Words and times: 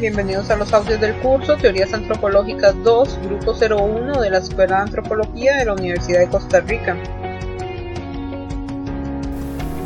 Bienvenidos 0.00 0.48
a 0.48 0.56
los 0.56 0.72
audios 0.72 1.00
del 1.00 1.14
curso 1.20 1.56
Teorías 1.56 1.92
Antropológicas 1.92 2.74
2, 2.82 3.18
Grupo 3.24 3.52
01 3.52 4.22
de 4.22 4.30
la 4.30 4.38
Escuela 4.38 4.76
de 4.76 4.82
Antropología 4.82 5.58
de 5.58 5.66
la 5.66 5.74
Universidad 5.74 6.20
de 6.20 6.28
Costa 6.28 6.60
Rica. 6.60 6.96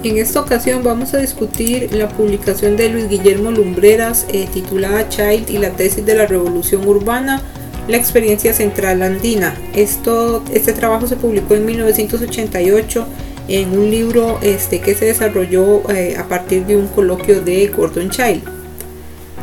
En 0.04 0.16
esta 0.16 0.40
ocasión 0.40 0.84
vamos 0.84 1.12
a 1.12 1.18
discutir 1.18 1.92
la 1.92 2.08
publicación 2.08 2.76
de 2.76 2.88
Luis 2.88 3.08
Guillermo 3.08 3.50
Lumbreras 3.50 4.26
eh, 4.28 4.46
titulada 4.52 5.08
Child 5.08 5.50
y 5.50 5.58
la 5.58 5.70
tesis 5.70 6.06
de 6.06 6.14
la 6.14 6.26
revolución 6.26 6.86
urbana, 6.86 7.42
la 7.88 7.96
experiencia 7.96 8.54
central 8.54 9.02
andina. 9.02 9.56
Esto, 9.74 10.44
este 10.52 10.72
trabajo 10.72 11.08
se 11.08 11.16
publicó 11.16 11.56
en 11.56 11.66
1988 11.66 13.06
en 13.48 13.76
un 13.76 13.90
libro 13.90 14.38
este, 14.40 14.80
que 14.80 14.94
se 14.94 15.06
desarrolló 15.06 15.90
eh, 15.90 16.16
a 16.16 16.24
partir 16.24 16.64
de 16.64 16.76
un 16.76 16.86
coloquio 16.86 17.40
de 17.40 17.66
Gordon 17.68 18.08
Child. 18.08 18.55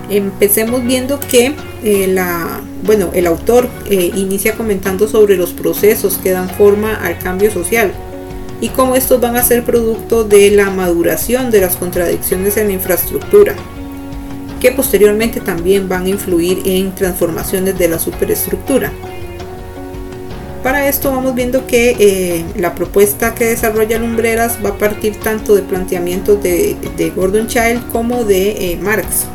Empecemos 0.10 0.84
viendo 0.84 1.20
que 1.20 1.54
eh, 1.84 2.08
la, 2.08 2.62
bueno, 2.84 3.12
el 3.14 3.26
autor 3.26 3.70
eh, 3.90 4.12
inicia 4.16 4.56
comentando 4.56 5.08
sobre 5.08 5.38
los 5.38 5.52
procesos 5.52 6.18
que 6.18 6.32
dan 6.32 6.50
forma 6.50 6.96
al 6.96 7.18
cambio 7.20 7.52
social 7.52 7.92
y 8.60 8.70
cómo 8.70 8.96
estos 8.96 9.20
van 9.22 9.38
a 9.38 9.44
ser 9.44 9.64
producto 9.64 10.24
de 10.24 10.52
la 10.52 10.70
maduración 10.70 11.52
de 11.52 11.62
las 11.62 11.78
contradicciones 11.78 12.58
en 12.58 12.68
la 12.68 12.74
infraestructura, 12.74 13.56
que 14.62 14.72
posteriormente 14.72 15.40
también 15.40 15.90
van 15.90 16.06
a 16.06 16.10
influir 16.10 16.62
en 16.66 16.94
transformaciones 16.96 17.78
de 17.78 17.88
la 17.88 18.00
superestructura. 18.00 18.92
Para 20.64 20.88
esto 20.88 21.12
vamos 21.12 21.36
viendo 21.36 21.68
que 21.68 21.96
eh, 22.00 22.46
la 22.58 22.74
propuesta 22.74 23.36
que 23.36 23.46
desarrolla 23.48 24.00
Lumbreras 24.00 24.60
va 24.64 24.70
a 24.70 24.78
partir 24.78 25.18
tanto 25.18 25.56
de 25.56 25.62
planteamientos 25.62 26.42
de, 26.42 27.12
Gordon 27.14 27.48
Child 27.48 27.90
como 27.92 28.24
de 28.24 28.80
Marx 28.82 29.28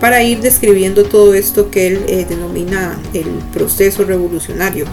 para 0.00 0.22
ir 0.22 0.40
describiendo 0.40 1.04
todo 1.04 1.34
esto 1.34 1.70
que 1.70 1.86
él 1.86 2.04
eh, 2.08 2.26
denomina 2.28 2.98
el 3.12 3.26
proceso 3.52 4.04
revolucionario. 4.04 4.86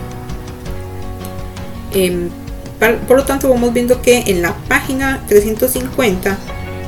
Em, 1.93 2.29
por 3.07 3.17
lo 3.17 3.25
tanto, 3.25 3.49
vamos 3.49 3.73
viendo 3.73 4.01
que 4.01 4.23
en 4.27 4.41
la 4.41 4.55
página 4.67 5.23
350, 5.27 6.37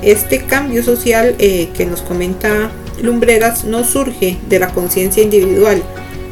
este 0.02 0.44
cambio 0.45 0.84
social 0.84 1.36
eh, 1.39 1.69
que 1.75 1.86
nos 1.86 2.02
comenta 2.02 2.72
Lumbreras 3.02 3.64
no 3.66 3.84
surge 3.84 4.38
de 4.50 4.59
la 4.59 4.69
conciencia 4.69 5.23
individual, 5.23 5.84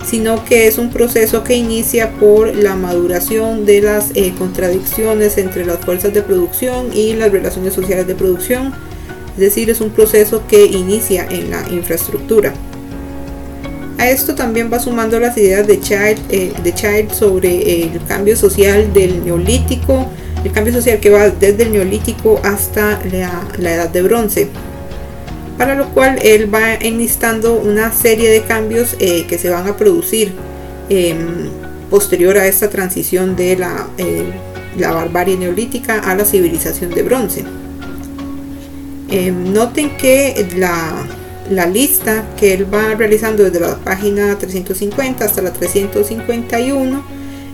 sino 0.06 0.44
que 0.46 0.68
es 0.68 0.78
un 0.78 0.90
proceso 0.90 1.44
que 1.44 1.56
inicia 1.56 2.12
por 2.12 2.56
la 2.56 2.76
maduración 2.76 3.66
de 3.66 3.82
las 3.82 4.12
eh, 4.16 4.34
contradicciones 4.38 5.38
entre 5.38 5.66
las 5.66 5.80
fuerzas 5.80 6.14
de 6.14 6.22
producción 6.22 6.90
y 6.94 7.14
las 7.14 7.32
relaciones 7.32 7.74
sociales 7.74 8.08
de 8.08 8.16
producción 8.16 8.74
es 9.34 9.40
decir, 9.40 9.70
es 9.70 9.82
un 9.82 9.92
proceso 9.92 10.44
que 10.48 10.66
inicia 10.66 11.26
en 11.30 11.50
la 11.50 11.68
infraestructura. 11.70 12.54
A 13.98 14.10
esto 14.10 14.34
también 14.34 14.72
va 14.74 14.80
sumando 14.80 15.20
las 15.20 15.38
ideas 15.38 15.68
de 15.68 15.80
Child, 15.80 16.20
eh, 16.32 17.08
sobre 17.14 17.84
el 17.84 18.04
cambio 18.08 18.36
social 18.36 18.92
del 18.94 19.24
neolítico, 19.24 20.08
el 20.44 20.52
cambio 20.52 20.74
social 20.74 21.00
que 21.00 21.12
va 21.12 21.30
desde 21.30 21.64
el 21.64 21.72
neolítico 21.72 22.42
hasta 22.44 23.00
la, 23.12 23.72
edad 23.72 23.90
de 23.90 24.02
bronce, 24.02 24.48
para 25.56 25.76
lo 25.76 25.90
cual 25.90 26.18
él 26.24 26.52
va 26.52 26.74
enlistando 26.74 27.54
una 27.54 27.92
serie 27.92 28.32
de 28.32 28.42
cambios 28.42 28.96
eh, 29.00 29.28
que 29.28 29.38
se 29.38 29.52
van 29.52 29.68
a 29.68 29.78
producir 29.78 30.34
em, 30.90 31.50
posterior 31.92 32.40
a 32.40 32.48
esta 32.48 32.72
transición 32.72 33.36
de 33.36 33.52
eh, 33.52 34.24
la 34.80 34.92
barbarie 34.94 35.38
neolítica 35.38 36.00
a 36.00 36.16
la 36.16 36.26
civilización 36.26 36.90
de 36.90 37.04
bronce. 37.04 37.61
Em, 39.12 39.52
noten 39.52 39.98
que 39.98 40.48
la, 40.58 41.66
lista 41.68 42.24
que 42.40 42.54
él 42.54 42.74
va 42.74 42.96
realizando 42.96 43.44
desde 43.44 43.60
la 43.60 43.76
página 43.76 44.38
350 44.38 45.26
hasta 45.26 45.42
la 45.42 45.52
351 45.52 47.04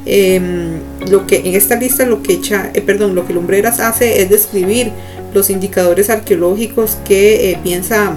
em, 0.06 0.80
lo 1.10 1.26
que 1.26 1.38
en 1.38 1.56
esta 1.56 1.76
lista 1.76 2.06
lo 2.06 2.22
que 2.22 2.34
echa, 2.34 2.70
eh, 2.76 2.82
perdón, 2.82 3.16
lo 3.16 3.26
que 3.26 3.34
Lumbreras 3.34 3.80
hace 3.80 4.22
es 4.22 4.30
describir 4.30 4.92
los 5.34 5.50
indicadores 5.50 6.12
arqueológicos 6.12 7.00
que 7.08 7.50
eh, 7.50 7.60
piensa 7.64 8.14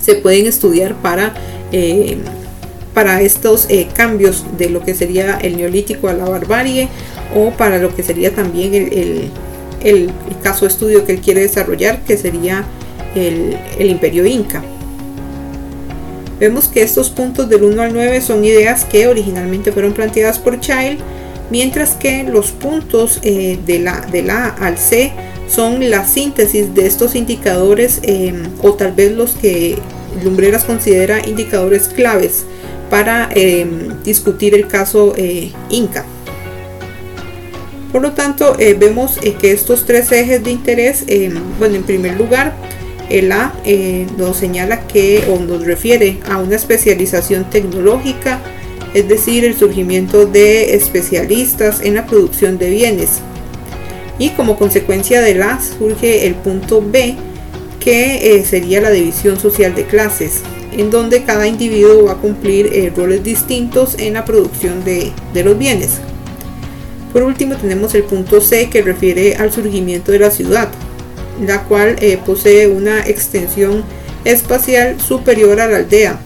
se 0.00 0.14
pueden 0.14 0.46
estudiar 0.46 0.94
para 1.02 1.34
em, 1.70 2.20
para 2.94 3.20
estos 3.20 3.66
eh, 3.68 3.88
cambios 3.94 4.46
de 4.56 4.70
lo 4.70 4.82
que 4.82 4.94
sería 4.94 5.36
el 5.36 5.58
neolítico 5.58 6.08
a 6.08 6.14
la 6.14 6.24
barbarie 6.24 6.88
o 7.36 7.50
para 7.50 7.78
lo 7.78 7.94
que 7.94 8.02
sería 8.02 8.34
también 8.34 8.74
el 8.74 8.92
el, 8.94 9.30
caso 10.42 10.64
de 10.64 10.72
estudio 10.72 11.04
que 11.04 11.12
él 11.12 11.20
quiere 11.20 11.40
desarrollar, 11.40 12.02
que 12.04 12.16
sería 12.16 12.64
el, 13.14 13.90
imperio 13.90 14.26
inca. 14.26 14.62
Vemos 16.38 16.68
que 16.68 16.82
estos 16.82 17.10
puntos 17.10 17.48
del 17.48 17.64
1 17.64 17.82
al 17.82 17.92
9 17.92 18.20
son 18.20 18.44
ideas 18.44 18.84
que 18.84 19.08
originalmente 19.08 19.72
fueron 19.72 19.92
planteadas 19.92 20.38
por 20.38 20.60
Child, 20.60 20.98
mientras 21.50 21.94
que 21.94 22.22
los 22.22 22.52
puntos 22.52 23.18
eh, 23.22 23.58
de, 23.66 23.80
la, 23.80 24.00
de 24.12 24.22
la 24.22 24.46
A 24.46 24.66
al 24.66 24.78
C 24.78 25.12
son 25.48 25.90
la 25.90 26.06
síntesis 26.06 26.74
de 26.74 26.86
estos 26.86 27.14
indicadores 27.14 28.00
eh, 28.02 28.34
o 28.62 28.74
tal 28.74 28.92
vez 28.92 29.12
los 29.12 29.32
que 29.32 29.78
Lumbreras 30.22 30.64
considera 30.64 31.26
indicadores 31.26 31.88
claves 31.88 32.44
para 32.90 33.28
eh, 33.34 33.66
discutir 34.04 34.54
el 34.54 34.68
caso 34.68 35.14
Inca. 35.70 36.04
Por 37.92 38.02
lo 38.02 38.12
tanto, 38.12 38.56
eh, 38.58 38.76
vemos 38.78 39.18
eh, 39.22 39.34
que 39.40 39.50
estos 39.50 39.86
tres 39.86 40.12
ejes 40.12 40.44
de 40.44 40.50
interés, 40.50 41.04
eh, 41.06 41.32
bueno, 41.58 41.76
en 41.76 41.84
primer 41.84 42.18
lugar, 42.18 42.54
el 43.08 43.32
A 43.32 43.54
nos 44.18 44.36
señala 44.36 44.86
que 44.86 45.24
o 45.30 45.40
nos 45.40 45.64
refiere 45.64 46.18
a 46.28 46.36
una 46.36 46.56
especialización 46.56 47.48
tecnológica, 47.48 48.38
es 48.92 49.08
decir, 49.08 49.46
el 49.46 49.56
surgimiento 49.56 50.26
de 50.26 50.74
especialistas 50.74 51.80
en 51.80 51.94
la 51.94 52.04
producción 52.04 52.58
de 52.58 52.68
bienes. 52.68 53.20
Y 54.18 54.30
como 54.30 54.58
consecuencia 54.58 55.22
de 55.22 55.36
la 55.36 55.58
surge 55.58 56.26
el 56.26 56.34
punto 56.34 56.84
B, 56.86 57.14
que 57.80 58.44
sería 58.46 58.82
la 58.82 58.90
división 58.90 59.40
social 59.40 59.74
de 59.74 59.84
clases, 59.84 60.42
en 60.76 60.90
donde 60.90 61.22
cada 61.22 61.48
individuo 61.48 62.04
va 62.04 62.12
a 62.12 62.16
cumplir 62.16 62.92
roles 62.94 63.24
distintos 63.24 63.94
en 63.98 64.12
la 64.14 64.26
producción 64.26 64.84
de 64.84 65.14
los 65.42 65.56
bienes. 65.56 65.98
Por 67.18 67.26
último 67.26 67.56
tenemos 67.56 67.96
el 67.96 68.04
punto 68.04 68.40
C 68.40 68.70
que 68.70 68.80
refiere 68.80 69.34
al 69.34 69.50
surgimiento 69.50 70.12
de 70.12 70.20
la 70.20 70.30
ciudad, 70.30 70.68
la 71.44 71.64
cual 71.64 71.96
eh, 71.98 72.16
posee 72.24 72.68
una 72.68 73.00
extensión 73.00 73.82
espacial 74.24 75.00
superior 75.00 75.60
a 75.60 75.66
la 75.66 75.78
aldea. 75.78 76.20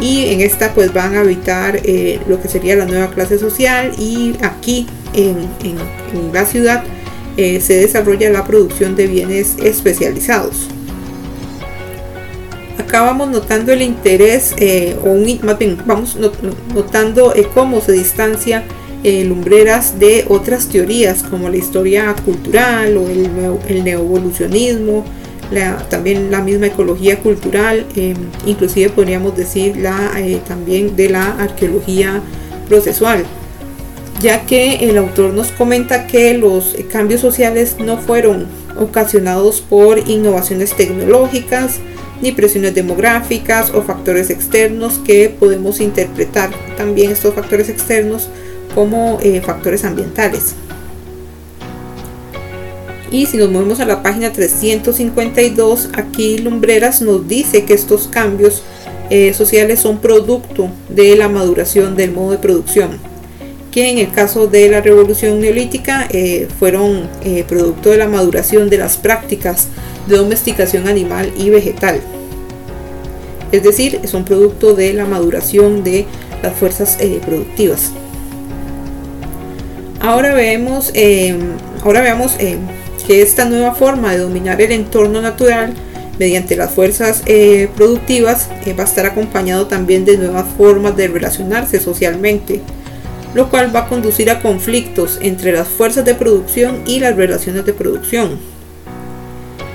Y 0.00 0.28
en 0.32 0.40
esta 0.40 0.72
pues 0.72 0.94
van 0.94 1.16
a 1.16 1.20
habitar 1.20 1.80
eh, 1.84 2.18
lo 2.28 2.40
que 2.40 2.48
sería 2.48 2.76
la 2.76 2.86
nueva 2.86 3.10
clase 3.10 3.38
social 3.38 3.92
y 3.98 4.36
aquí 4.40 4.86
en, 5.12 5.50
la 6.32 6.46
ciudad 6.46 6.82
eh, 7.36 7.60
se 7.60 7.74
desarrolla 7.74 8.30
la 8.30 8.46
producción 8.46 8.96
de 8.96 9.08
bienes 9.08 9.56
especializados. 9.62 10.68
Acá 12.78 13.02
vamos 13.02 13.28
notando 13.28 13.70
el 13.70 13.82
interés, 13.82 14.54
o 15.04 15.44
más 15.44 15.58
bien 15.58 15.76
vamos 15.84 16.16
notando 16.72 17.34
cómo 17.52 17.82
se 17.82 17.92
distancia 17.92 18.64
eh, 19.06 19.24
lumbreras 19.24 20.00
de 20.00 20.24
otras 20.28 20.66
teorías 20.66 21.22
como 21.22 21.48
la 21.48 21.56
historia 21.56 22.12
cultural 22.24 22.96
o 22.96 23.08
el, 23.08 23.30
el 23.68 23.84
neoevolucionismo, 23.84 25.04
también 25.88 26.32
la 26.32 26.40
misma 26.40 26.66
ecología 26.66 27.20
cultural, 27.20 27.86
em, 27.94 28.16
inclusive 28.46 28.90
podríamos 28.90 29.36
decir 29.36 29.76
la, 29.76 30.10
eh, 30.18 30.40
también 30.48 30.96
de 30.96 31.10
la 31.10 31.36
arqueología 31.38 32.20
procesual, 32.68 33.24
ya 34.20 34.44
que 34.44 34.90
el 34.90 34.98
autor 34.98 35.32
nos 35.32 35.52
comenta 35.52 36.08
que 36.08 36.36
los 36.36 36.74
cambios 36.90 37.20
sociales 37.20 37.76
no 37.78 37.98
fueron 37.98 38.48
ocasionados 38.76 39.60
por 39.60 40.00
innovaciones 40.00 40.74
tecnológicas, 40.74 41.78
ni 42.20 42.32
presiones 42.32 42.74
demográficas 42.74 43.70
o 43.70 43.82
factores 43.82 44.30
externos 44.30 44.98
que 44.98 45.28
podemos 45.28 45.80
interpretar 45.80 46.50
también 46.76 47.12
estos 47.12 47.34
factores 47.34 47.68
externos 47.68 48.30
como 48.76 49.18
eh, 49.22 49.40
factores 49.40 49.84
ambientales. 49.84 50.54
Y 53.10 53.24
si 53.24 53.38
nos 53.38 53.50
movemos 53.50 53.80
a 53.80 53.86
la 53.86 54.02
página 54.02 54.32
352, 54.32 55.90
aquí 55.94 56.36
Lumbreras 56.38 57.00
nos 57.00 57.26
dice 57.26 57.64
que 57.64 57.72
estos 57.72 58.06
cambios 58.06 58.62
eh, 59.08 59.32
sociales 59.32 59.80
son 59.80 59.98
producto 59.98 60.68
de 60.90 61.16
la 61.16 61.30
maduración 61.30 61.96
del 61.96 62.12
modo 62.12 62.32
de 62.32 62.38
producción, 62.38 62.98
que 63.72 63.88
en 63.88 63.96
el 63.96 64.12
caso 64.12 64.46
de 64.46 64.68
la 64.68 64.82
revolución 64.82 65.40
neolítica 65.40 66.06
eh, 66.10 66.46
fueron 66.58 67.08
producto 67.48 67.90
de 67.90 67.96
la 67.96 68.08
maduración 68.08 68.68
de 68.68 68.76
las 68.76 68.98
prácticas 68.98 69.68
de 70.06 70.16
domesticación 70.16 70.86
animal 70.86 71.32
y 71.38 71.48
vegetal. 71.48 71.98
Es 73.52 73.62
decir, 73.62 74.00
son 74.04 74.26
producto 74.26 74.74
de 74.74 74.92
la 74.92 75.06
maduración 75.06 75.82
de 75.82 76.04
las 76.42 76.54
fuerzas 76.54 76.98
productivas. 77.24 77.92
Ahora 80.00 80.34
vemos, 80.34 80.90
eh, 80.94 81.36
ahora 81.82 82.02
veamos 82.02 82.36
eh, 82.38 82.58
que 83.06 83.22
esta 83.22 83.44
nueva 83.44 83.74
forma 83.74 84.12
de 84.12 84.18
dominar 84.18 84.60
el 84.60 84.72
entorno 84.72 85.22
natural 85.22 85.72
mediante 86.18 86.56
las 86.56 86.70
fuerzas 86.72 87.22
eh, 87.26 87.68
productivas 87.76 88.48
va 88.78 88.82
a 88.82 88.86
estar 88.86 89.06
acompañado 89.06 89.66
también 89.66 90.04
de 90.04 90.18
nuevas 90.18 90.46
formas 90.56 90.96
de 90.96 91.08
relacionarse 91.08 91.80
socialmente, 91.80 92.60
lo 93.34 93.50
cual 93.50 93.74
va 93.74 93.80
a 93.80 93.88
conducir 93.88 94.30
a 94.30 94.40
conflictos 94.40 95.18
entre 95.22 95.52
las 95.52 95.68
fuerzas 95.68 96.04
de 96.04 96.14
producción 96.14 96.82
y 96.86 97.00
las 97.00 97.16
relaciones 97.16 97.64
de 97.64 97.72
producción. 97.72 98.38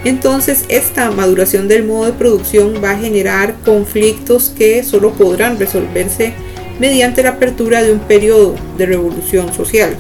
Entonces 0.04 0.66
esta 0.68 1.12
maduración 1.12 1.68
del 1.68 1.84
modo 1.84 2.06
de 2.06 2.14
producción 2.14 2.82
va 2.84 2.92
a 2.92 2.98
generar 2.98 3.56
conflictos 3.64 4.52
que 4.56 4.84
solo 4.84 5.14
podrán 5.14 5.60
resolverse 5.60 6.34
mediante 6.82 7.22
la 7.22 7.30
apertura 7.30 7.84
de 7.84 7.94
un 7.94 8.00
periodo 8.00 8.56
de 8.76 8.88
revolución 8.88 9.54
social. 9.54 9.96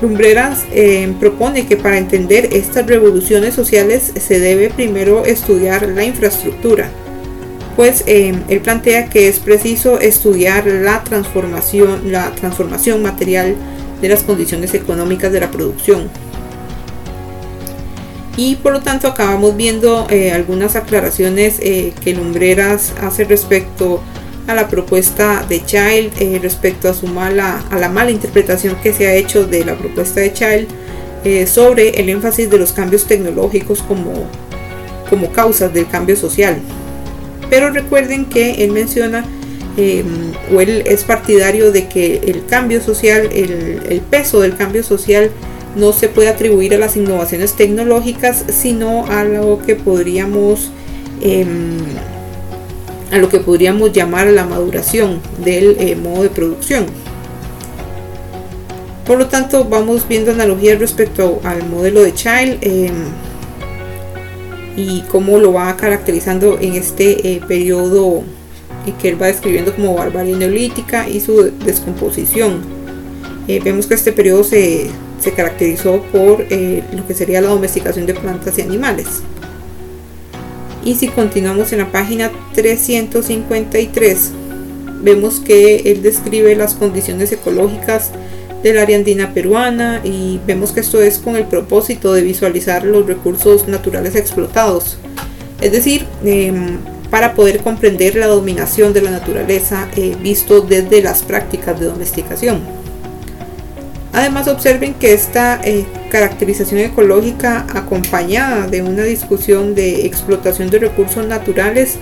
Lumbreras 0.00 0.62
eh, 0.70 1.12
propone 1.18 1.66
que 1.66 1.76
para 1.76 1.98
entender 1.98 2.50
estas 2.52 2.86
revoluciones 2.86 3.54
sociales 3.54 4.12
se 4.16 4.38
debe 4.38 4.70
primero 4.70 5.24
estudiar 5.24 5.88
la 5.88 6.04
infraestructura, 6.04 6.90
pues 7.74 8.04
eh, 8.06 8.34
él 8.48 8.60
plantea 8.60 9.06
que 9.06 9.26
es 9.26 9.40
preciso 9.40 9.98
estudiar 9.98 10.64
la 10.66 11.02
transformación, 11.02 12.12
la 12.12 12.30
transformación 12.30 13.02
material 13.02 13.56
de 14.00 14.08
las 14.08 14.22
condiciones 14.22 14.74
económicas 14.74 15.32
de 15.32 15.40
la 15.40 15.50
producción. 15.50 16.08
Y 18.36 18.56
por 18.56 18.72
lo 18.72 18.80
tanto 18.80 19.08
acabamos 19.08 19.56
viendo 19.56 20.06
eh, 20.08 20.30
algunas 20.30 20.76
aclaraciones 20.76 21.58
que 21.58 22.14
Lumbreras 22.14 22.92
hace 23.00 23.24
respecto 23.24 24.00
a 24.12 24.13
la 24.52 24.68
propuesta 24.68 25.46
de 25.48 25.64
Child 25.64 26.12
eh, 26.20 26.38
respecto 26.42 26.88
a 26.90 26.94
su 26.94 27.06
mala 27.06 27.64
a 27.70 27.78
la 27.78 27.88
mala 27.88 28.10
interpretación 28.10 28.76
que 28.82 28.92
se 28.92 29.06
ha 29.06 29.14
hecho 29.14 29.44
de 29.44 29.64
la 29.64 29.74
propuesta 29.74 30.20
de 30.20 30.32
Child 30.32 30.68
eh, 31.24 31.46
sobre 31.46 32.00
el 32.00 32.10
énfasis 32.10 32.50
de 32.50 32.58
los 32.58 32.74
cambios 32.74 33.06
tecnológicos 33.06 33.80
como, 33.80 34.12
como 35.08 35.32
causas 35.32 35.72
del 35.72 35.88
cambio 35.88 36.16
social. 36.16 36.58
Pero 37.48 37.70
recuerden 37.70 38.26
que 38.26 38.62
él 38.62 38.72
menciona 38.72 39.24
em, 39.78 40.32
o 40.54 40.60
él 40.60 40.82
es 40.84 41.04
partidario 41.04 41.72
de 41.72 41.88
que 41.88 42.16
el 42.26 42.44
cambio 42.44 42.82
social, 42.82 43.30
el, 43.32 44.02
peso 44.10 44.40
del 44.42 44.54
cambio 44.54 44.82
social 44.82 45.30
no 45.76 45.94
se 45.94 46.08
puede 46.08 46.28
atribuir 46.28 46.74
a 46.74 46.78
las 46.78 46.94
innovaciones 46.94 47.54
tecnológicas, 47.54 48.44
sino 48.48 49.06
a 49.06 49.24
lo 49.24 49.60
que 49.64 49.76
podríamos 49.76 50.70
em, 51.22 51.78
a 53.10 53.18
lo 53.18 53.28
que 53.28 53.40
podríamos 53.40 53.92
llamar 53.92 54.26
la 54.28 54.46
maduración 54.46 55.20
del 55.44 55.76
eh, 55.78 55.96
modo 55.96 56.22
de 56.22 56.30
producción. 56.30 56.86
Por 59.06 59.18
lo 59.18 59.26
tanto, 59.26 59.64
vamos 59.64 60.08
viendo 60.08 60.32
analogías 60.32 60.78
respecto 60.78 61.40
al 61.44 61.68
modelo 61.68 62.02
de 62.02 62.14
Child 62.14 62.58
em, 62.62 62.92
y 64.76 65.02
cómo 65.02 65.38
lo 65.38 65.52
va 65.52 65.76
caracterizando 65.76 66.58
en 66.58 66.74
este 66.74 67.34
eh, 67.34 67.40
periodo 67.46 68.22
que 69.00 69.08
él 69.08 69.20
va 69.20 69.28
describiendo 69.28 69.74
como 69.74 69.94
barbarie 69.94 70.36
neolítica 70.36 71.08
y 71.08 71.20
su 71.20 71.52
descomposición. 71.64 72.62
Eh, 73.48 73.60
vemos 73.62 73.86
que 73.86 73.94
este 73.94 74.12
periodo 74.12 74.44
se, 74.44 74.88
se 75.20 75.32
caracterizó 75.32 76.02
por 76.12 76.40
lo 76.40 77.06
que 77.06 77.14
sería 77.14 77.40
la 77.40 77.48
domesticación 77.48 78.06
de 78.06 78.14
plantas 78.14 78.58
y 78.58 78.62
animales. 78.62 79.22
Y 80.84 80.96
si 80.96 81.08
continuamos 81.08 81.72
en 81.72 81.78
la 81.78 81.90
página 81.90 82.30
353, 82.54 84.32
vemos 85.00 85.40
que 85.40 85.76
él 85.76 86.02
describe 86.02 86.54
las 86.54 86.74
condiciones 86.74 87.32
ecológicas 87.32 88.10
del 88.62 88.78
área 88.78 88.96
andina 88.96 89.32
peruana 89.32 90.00
y 90.04 90.40
vemos 90.46 90.72
que 90.72 90.80
esto 90.80 91.02
es 91.02 91.18
con 91.18 91.36
el 91.36 91.44
propósito 91.44 92.12
de 92.12 92.22
visualizar 92.22 92.84
los 92.84 93.06
recursos 93.06 93.66
naturales 93.66 94.14
explotados. 94.14 94.98
Es 95.60 95.72
decir, 95.72 96.06
em, 96.24 96.78
para 97.10 97.34
poder 97.34 97.60
comprender 97.60 98.16
la 98.16 98.26
dominación 98.26 98.92
de 98.92 99.02
la 99.02 99.10
naturaleza 99.10 99.88
eh, 99.96 100.16
visto 100.20 100.62
desde 100.62 101.00
las 101.00 101.22
prácticas 101.22 101.78
de 101.78 101.86
domesticación. 101.86 102.60
Además 104.12 104.48
observen 104.48 104.94
que 104.94 105.12
esta 105.12 105.60
eh, 105.62 105.84
caracterización 106.14 106.78
ecológica 106.78 107.66
acompañada 107.74 108.68
de 108.68 108.82
una 108.82 109.02
discusión 109.02 109.74
de 109.74 110.06
explotación 110.06 110.70
de 110.70 110.78
recursos 110.78 111.26
naturales 111.26 111.96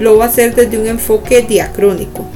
lo 0.00 0.18
va 0.18 0.24
a 0.24 0.28
hacer 0.28 0.56
desde 0.56 0.80
un 0.80 0.88
enfoque 0.88 1.42
diacrónico. 1.42 2.26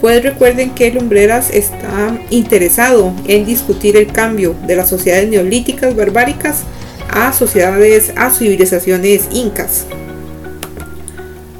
Pues 0.00 0.22
recuerden 0.22 0.70
que 0.70 0.90
Lumbreras 0.90 1.50
está 1.50 2.18
interesado 2.30 3.12
en 3.26 3.44
discutir 3.44 3.98
el 3.98 4.06
cambio 4.06 4.54
de 4.66 4.76
las 4.76 4.88
sociedades 4.88 5.28
neolíticas 5.28 5.94
barbáricas 5.94 6.62
a 7.10 7.34
sociedades, 7.34 8.14
a 8.16 8.30
civilizaciones 8.30 9.28
incas. 9.32 9.84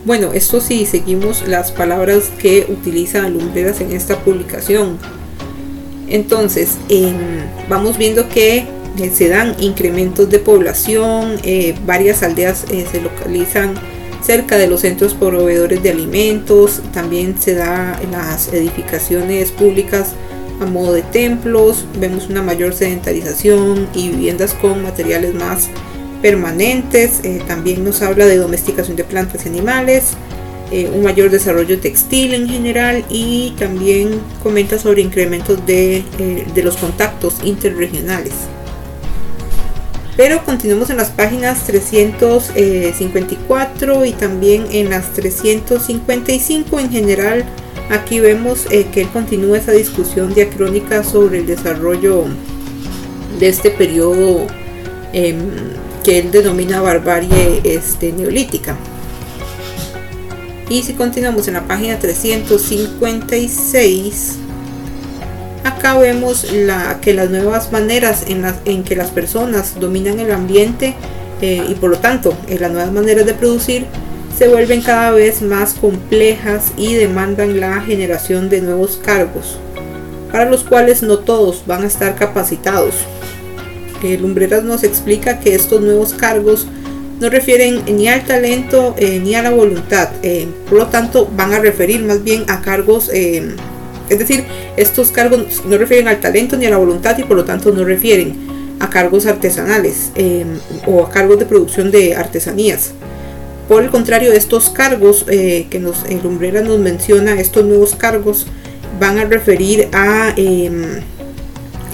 Bueno, 0.07 0.33
esto 0.33 0.63
sí, 0.63 0.87
seguimos 0.87 1.47
las 1.47 1.73
palabras 1.73 2.31
que 2.39 2.65
utiliza 2.71 3.29
Lumbreras 3.29 3.83
en 3.83 3.93
esta 3.93 4.19
publicación. 4.21 4.97
Entonces, 6.09 6.79
vamos 7.69 7.99
viendo 7.99 8.31
que 8.31 8.65
se 9.13 9.29
dan 9.29 9.55
incrementos 9.59 10.31
de 10.31 10.39
población, 10.39 11.37
eh, 11.43 11.75
varias 11.87 12.23
aldeas 12.23 12.65
eh, 12.71 12.87
se 12.91 13.01
localizan 13.01 13.75
cerca 14.23 14.57
de 14.57 14.67
los 14.67 14.81
centros 14.81 15.15
proveedores 15.15 15.83
de 15.83 15.91
alimentos, 15.91 16.81
también 16.93 17.41
se 17.41 17.55
da 17.55 18.01
las 18.11 18.53
edificaciones 18.53 19.51
públicas 19.51 20.13
a 20.61 20.67
modo 20.67 20.93
de 20.93 21.03
templos, 21.03 21.85
vemos 21.99 22.29
una 22.29 22.43
mayor 22.43 22.73
sedentarización 22.73 23.89
y 23.95 24.09
viviendas 24.11 24.55
con 24.55 24.83
materiales 24.83 25.35
más 25.35 25.69
permanentes, 26.23 27.21
también 27.47 27.85
nos 27.85 28.01
habla 28.01 28.25
de 28.25 28.37
domesticación 28.37 28.97
de 28.97 29.05
plantas 29.05 29.45
y 29.45 29.49
animales, 29.49 30.15
eh, 30.71 30.91
un 30.93 31.05
mayor 31.05 31.31
desarrollo 31.31 31.79
textil 31.79 32.33
en 32.35 32.49
general 32.49 33.05
y 33.11 33.55
también 33.59 34.19
comenta 34.43 34.79
sobre 34.79 35.03
incrementos 35.03 35.65
de, 35.67 35.99
eh, 36.19 36.47
de 36.55 36.63
los 36.63 36.77
contactos 36.79 37.37
interregionales. 37.45 38.33
Pero 40.17 40.45
continuamos 40.45 40.91
en 40.91 40.99
las 40.99 41.11
páginas 41.11 41.67
354 41.67 44.05
y 44.05 44.13
también 44.13 44.67
en 44.71 44.91
las 44.91 45.13
355 45.13 46.79
en 46.79 46.91
general. 46.91 47.45
Aquí 47.91 48.21
vemos 48.21 48.67
eh, 48.71 48.87
que 48.93 49.01
él 49.03 49.09
continúa 49.09 49.59
esa 49.59 49.73
discusión 49.73 50.33
diacrónica 50.33 51.03
sobre 51.03 51.41
el 51.41 51.47
desarrollo 51.47 52.27
de 53.41 53.49
este 53.49 53.71
periodo 53.71 54.47
em, 55.13 55.51
que 56.05 56.21
él 56.21 56.31
denomina 56.31 56.81
barbarie 56.81 57.63
este, 57.65 58.13
neolítica. 58.13 58.77
Y 60.71 60.85
si 60.85 60.95
continuamos 60.95 61.49
en 61.49 61.55
la 61.55 61.67
página 61.67 61.99
356, 61.99 64.39
acá 65.65 65.99
vemos 65.99 66.53
la, 66.53 67.01
que 67.01 67.15
las 67.15 67.31
nuevas 67.31 67.73
maneras 67.73 68.25
en, 68.29 68.43
las, 68.43 68.57
en 68.65 68.85
que 68.85 68.97
las 68.97 69.11
personas 69.11 69.81
dominan 69.81 70.21
el 70.21 70.31
ambiente 70.31 70.95
eh, 71.41 71.65
y 71.69 71.75
por 71.75 71.91
lo 71.91 71.99
tanto 71.99 72.37
en 72.49 72.61
las 72.61 72.71
nuevas 72.71 72.93
maneras 72.93 73.27
de 73.27 73.35
producir 73.35 73.87
se 74.37 74.49
vuelven 74.49 74.83
cada 74.83 75.11
vez 75.11 75.43
más 75.43 75.75
complejas 75.75 76.73
y 76.77 76.95
demandan 76.95 77.61
la 77.61 77.81
generación 77.81 78.49
de 78.49 78.61
nuevos 78.61 78.97
cargos, 78.97 79.59
para 80.33 80.51
los 80.51 80.65
cuales 80.65 81.03
no 81.03 81.19
todos 81.19 81.65
van 81.67 81.85
a 81.85 81.87
estar 81.87 82.17
capacitados. 82.17 82.95
Eh, 84.03 84.19
Lumbreras 84.19 84.65
nos 84.65 84.83
explica 84.83 85.39
que 85.39 85.55
estos 85.55 85.81
nuevos 85.81 86.15
cargos 86.15 86.67
no 87.21 87.31
refieren 87.31 87.83
ni 87.87 88.09
al 88.09 88.25
talento 88.25 88.95
eh, 88.99 89.21
ni 89.23 89.35
a 89.35 89.43
la 89.43 89.51
voluntad. 89.51 90.11
Eh, 90.23 90.47
por 90.69 90.79
lo 90.79 90.87
tanto, 90.89 91.29
van 91.35 91.53
a 91.53 91.59
referir 91.59 92.03
más 92.03 92.23
bien 92.23 92.45
a 92.49 92.61
cargos, 92.61 93.11
eh, 93.13 93.55
es 94.09 94.19
decir, 94.19 94.45
estos 94.77 95.11
cargos 95.11 95.63
no 95.67 95.79
refieren 95.79 96.09
al 96.09 96.21
talento 96.21 96.57
ni 96.57 96.67
a 96.67 96.71
la 96.71 96.77
voluntad 96.77 97.17
y 97.19 97.25
por 97.25 97.37
lo 97.37 97.45
tanto 97.45 97.73
no 97.73 97.85
refieren 97.85 98.37
a 98.81 98.91
cargos 98.91 99.27
artesanales 99.27 100.11
o 100.87 101.05
a 101.05 101.11
cargos 101.11 101.39
de 101.39 101.47
producción 101.47 101.91
de 101.91 102.15
artesanías. 102.15 102.93
Por 103.69 103.83
el 103.83 103.91
contrario, 103.91 104.33
estos 104.33 104.69
cargos 104.69 105.25
que 105.25 105.79
nos, 105.81 106.05
el 106.05 106.23
Lumbrera 106.23 106.61
nos 106.61 106.79
menciona, 106.79 107.41
estos 107.41 107.65
nuevos 107.65 107.95
cargos 107.95 108.47
van 109.01 109.19
a 109.19 109.25
referir 109.25 109.89
a 109.93 110.35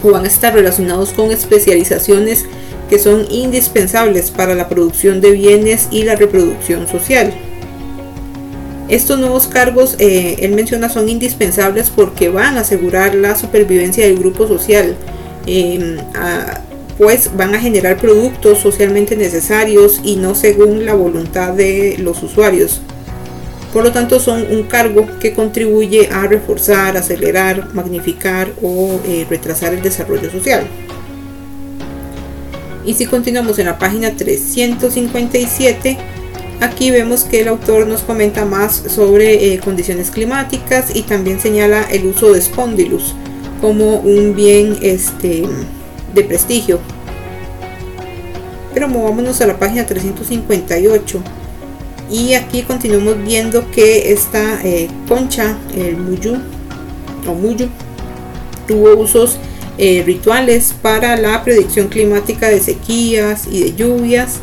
o 0.03 0.11
van 0.11 0.25
a 0.25 0.29
estar 0.29 0.55
relacionados 0.55 1.11
con 1.11 1.31
especializaciones 1.31 2.47
que 2.89 2.99
son 2.99 3.27
indispensables 3.31 4.31
para 4.31 4.55
la 4.55 4.69
producción 4.69 5.21
de 5.21 5.31
bienes 5.31 5.89
y 5.91 6.03
la 6.03 6.17
reproducción 6.17 6.89
social. 6.89 7.33
Estos 8.91 9.21
nuevos 9.21 9.47
cargos, 9.47 9.95
eh, 10.01 10.39
él 10.41 10.53
menciona, 10.53 10.89
son 10.89 11.09
indispensables 11.09 11.91
porque 11.91 12.29
van 12.29 12.57
a 12.57 12.63
asegurar 12.63 13.15
la 13.15 13.37
supervivencia 13.37 14.05
del 14.05 14.19
grupo 14.19 14.49
social, 14.49 14.97
em, 15.47 15.99
pues 16.99 17.31
van 17.37 17.55
a 17.55 17.61
generar 17.61 17.99
productos 17.99 18.59
socialmente 18.59 19.17
necesarios 19.17 20.01
y 20.03 20.17
no 20.17 20.35
según 20.35 20.85
la 20.85 20.95
voluntad 20.95 21.53
de 21.53 21.99
los 21.99 22.21
usuarios. 22.25 22.83
Por 23.73 23.85
lo 23.85 23.93
tanto, 23.93 24.19
son 24.19 24.45
un 24.51 24.65
cargo 24.65 25.07
que 25.21 25.33
contribuye 25.35 26.09
a 26.11 26.27
reforzar, 26.27 26.97
acelerar, 26.97 27.73
magnificar 27.73 28.49
o 28.61 29.01
eh, 29.07 29.25
retrasar 29.31 29.73
el 29.73 29.83
desarrollo 29.83 30.29
social. 30.33 30.67
Y 32.85 32.95
si 32.95 33.07
continuamos 33.07 33.61
en 33.61 33.67
la 33.67 33.79
página 33.79 34.11
357, 34.17 35.97
aquí 36.61 36.91
vemos 36.91 37.25
que 37.25 37.41
el 37.41 37.49
autor 37.49 37.87
nos 37.87 38.03
comenta 38.03 38.45
más 38.45 38.75
sobre 38.75 39.53
eh, 39.53 39.59
condiciones 39.59 40.11
climáticas 40.11 40.95
y 40.95 41.03
también 41.03 41.41
señala 41.41 41.83
el 41.91 42.07
uso 42.07 42.33
de 42.33 42.41
Spondylus 42.41 43.15
como 43.61 43.97
un 43.97 44.35
bien 44.35 44.79
este, 44.83 45.45
de 46.15 46.25
prestigio. 46.25 46.79
Pero 48.73 48.89
movámonos 48.89 49.41
a 49.41 49.47
la 49.47 49.59
página 49.59 49.87
358 49.87 51.23
y 52.11 52.35
aquí 52.35 52.63
continuamos 52.63 53.23
viendo 53.23 53.71
que 53.71 54.13
esta 54.13 54.61
eh, 54.65 54.89
concha, 55.09 55.57
el 55.75 55.97
muyu 55.97 56.37
o 57.27 57.35
muyu, 57.35 57.69
tuvo 58.67 58.97
usos 58.97 59.39
eh, 59.79 60.03
rituales 60.05 60.75
para 60.83 61.17
la 61.17 61.43
predicción 61.45 61.89
climática 61.89 62.49
de 62.49 62.61
sequías 62.61 63.47
y 63.51 63.63
de 63.63 63.75
lluvias. 63.75 64.41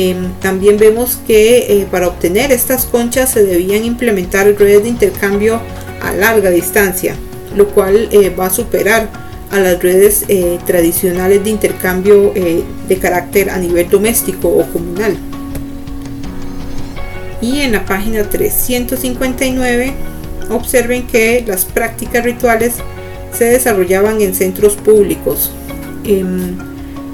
Em, 0.00 0.32
también 0.40 0.76
vemos 0.76 1.18
que 1.26 1.80
eh, 1.80 1.86
para 1.90 2.06
obtener 2.06 2.52
estas 2.52 2.86
conchas 2.86 3.30
se 3.30 3.42
debían 3.42 3.84
implementar 3.84 4.46
redes 4.46 4.84
de 4.84 4.88
intercambio 4.90 5.60
a 6.00 6.12
larga 6.12 6.50
distancia, 6.50 7.16
lo 7.56 7.68
cual 7.68 8.08
va 8.38 8.46
a 8.46 8.50
superar 8.50 9.08
a 9.50 9.58
las 9.58 9.82
redes 9.82 10.24
tradicionales 10.66 11.42
de 11.42 11.50
intercambio 11.50 12.32
de 12.34 12.98
carácter 12.98 13.48
a 13.48 13.56
nivel 13.56 13.88
doméstico 13.88 14.48
o 14.48 14.64
comunal 14.70 15.16
y 17.40 17.60
en 17.60 17.72
la 17.72 17.84
página 17.84 18.28
359 18.28 19.92
observen 20.50 21.06
que 21.06 21.44
las 21.46 21.64
prácticas 21.64 22.24
rituales 22.24 22.74
se 23.36 23.44
desarrollaban 23.44 24.20
en 24.20 24.34
centros 24.34 24.74
públicos. 24.74 25.52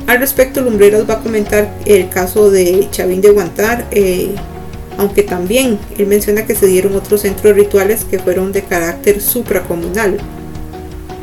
Em, 0.05 0.11
al 0.11 0.19
respecto, 0.19 0.61
Lumbreras 0.61 1.09
va 1.09 1.15
a 1.15 1.21
comentar 1.21 1.69
el 1.87 2.09
caso 2.09 2.51
de 2.51 2.89
Chavín 2.91 3.21
de 3.21 3.31
Guantar, 3.31 3.87
eh, 3.91 4.35
aunque 4.97 5.23
también 5.23 5.79
él 5.99 6.07
menciona 6.07 6.47
que 6.47 6.55
se 6.55 6.67
dieron 6.67 6.95
otros 6.95 7.23
centros 7.23 7.55
rituales 7.57 8.05
que 8.05 8.19
fueron 8.19 8.53
de 8.53 8.63
carácter 8.63 9.21
supracomunal. 9.21 10.19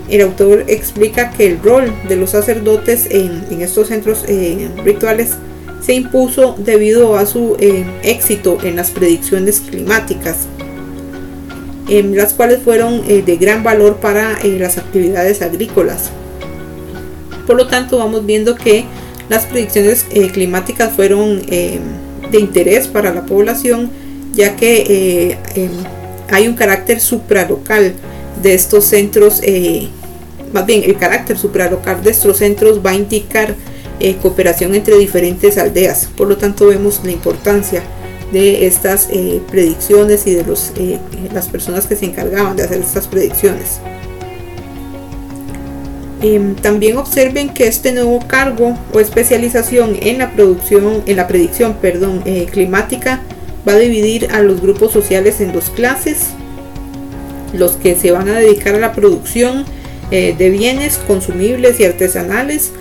El 0.09 0.21
autor 0.21 0.65
explica 0.67 1.31
que 1.31 1.47
el 1.47 1.63
rol 1.63 1.93
de 2.09 2.17
los 2.17 2.31
sacerdotes 2.31 3.07
en, 3.09 3.61
estos 3.61 3.87
centros 3.87 4.25
eh, 4.27 4.67
rituales 4.83 5.31
se 5.81 5.93
impuso 5.93 6.55
debido 6.57 7.15
a 7.15 7.25
su 7.25 7.55
eh, 7.59 7.85
éxito 8.03 8.57
en 8.61 8.75
las 8.75 8.91
predicciones 8.91 9.61
climáticas, 9.61 10.47
en 11.87 12.15
las 12.15 12.33
cuales 12.33 12.59
fueron 12.61 13.07
de 13.07 13.37
gran 13.37 13.63
valor 13.63 13.97
para 13.97 14.37
las 14.43 14.77
actividades 14.77 15.41
agrícolas. 15.41 16.11
Por 17.45 17.57
lo 17.57 17.67
tanto, 17.67 17.97
vamos 17.97 18.25
viendo 18.25 18.55
que 18.55 18.85
las 19.29 19.45
predicciones 19.45 20.05
climáticas 20.33 20.93
fueron 20.93 21.41
de 21.45 22.39
interés 22.39 22.87
para 22.87 23.13
la 23.13 23.25
población, 23.25 23.89
ya 24.33 24.55
que 24.55 25.37
em, 25.55 25.71
hay 26.29 26.47
un 26.47 26.53
carácter 26.53 26.99
supralocal 26.99 27.93
de 28.41 28.53
estos 28.53 28.85
centros, 28.85 29.41
más 30.53 30.65
bien 30.65 30.83
el 30.83 30.97
carácter 30.97 31.37
supralocal 31.37 32.03
de 32.03 32.11
estos 32.11 32.37
centros 32.37 32.85
va 32.85 32.91
a 32.91 32.95
indicar 32.95 33.55
eh, 34.03 34.17
cooperación 34.19 34.73
entre 34.73 34.97
diferentes 34.97 35.59
aldeas. 35.59 36.09
Por 36.17 36.27
lo 36.27 36.35
tanto, 36.35 36.65
vemos 36.65 37.01
la 37.03 37.11
importancia 37.11 37.83
de 38.31 38.65
estas 38.65 39.09
eh, 39.11 39.39
predicciones 39.51 40.25
y 40.25 40.33
de 40.33 40.41
eh, 40.77 40.99
las 41.31 41.47
personas 41.49 41.85
que 41.85 41.95
se 41.95 42.05
encargaban 42.05 42.55
de 42.55 42.63
hacer 42.63 42.79
estas 42.81 43.05
predicciones. 43.05 43.79
Em, 46.21 46.55
también 46.55 46.97
observen 46.97 47.49
que 47.49 47.67
este 47.67 47.91
nuevo 47.91 48.19
cargo 48.27 48.77
o 48.93 48.99
especialización 48.99 49.97
en 50.01 50.19
la 50.19 50.31
producción, 50.31 51.03
en 51.05 51.17
la 51.17 51.27
predicción, 51.27 51.75
perdón, 51.81 52.23
climática, 52.51 53.21
va 53.67 53.73
a 53.73 53.79
dividir 53.79 54.27
a 54.31 54.41
los 54.41 54.61
grupos 54.61 54.91
sociales 54.91 55.41
en 55.41 55.51
dos 55.51 55.69
clases. 55.69 56.27
Los 57.53 57.71
que 57.73 57.95
se 57.95 58.11
van 58.11 58.29
a 58.29 58.39
dedicar 58.39 58.75
a 58.75 58.79
la 58.79 58.93
producción 58.93 59.65
de 60.11 60.49
bienes 60.49 60.97
consumibles 61.07 61.79
y 61.79 61.85
artesanales 61.85 62.71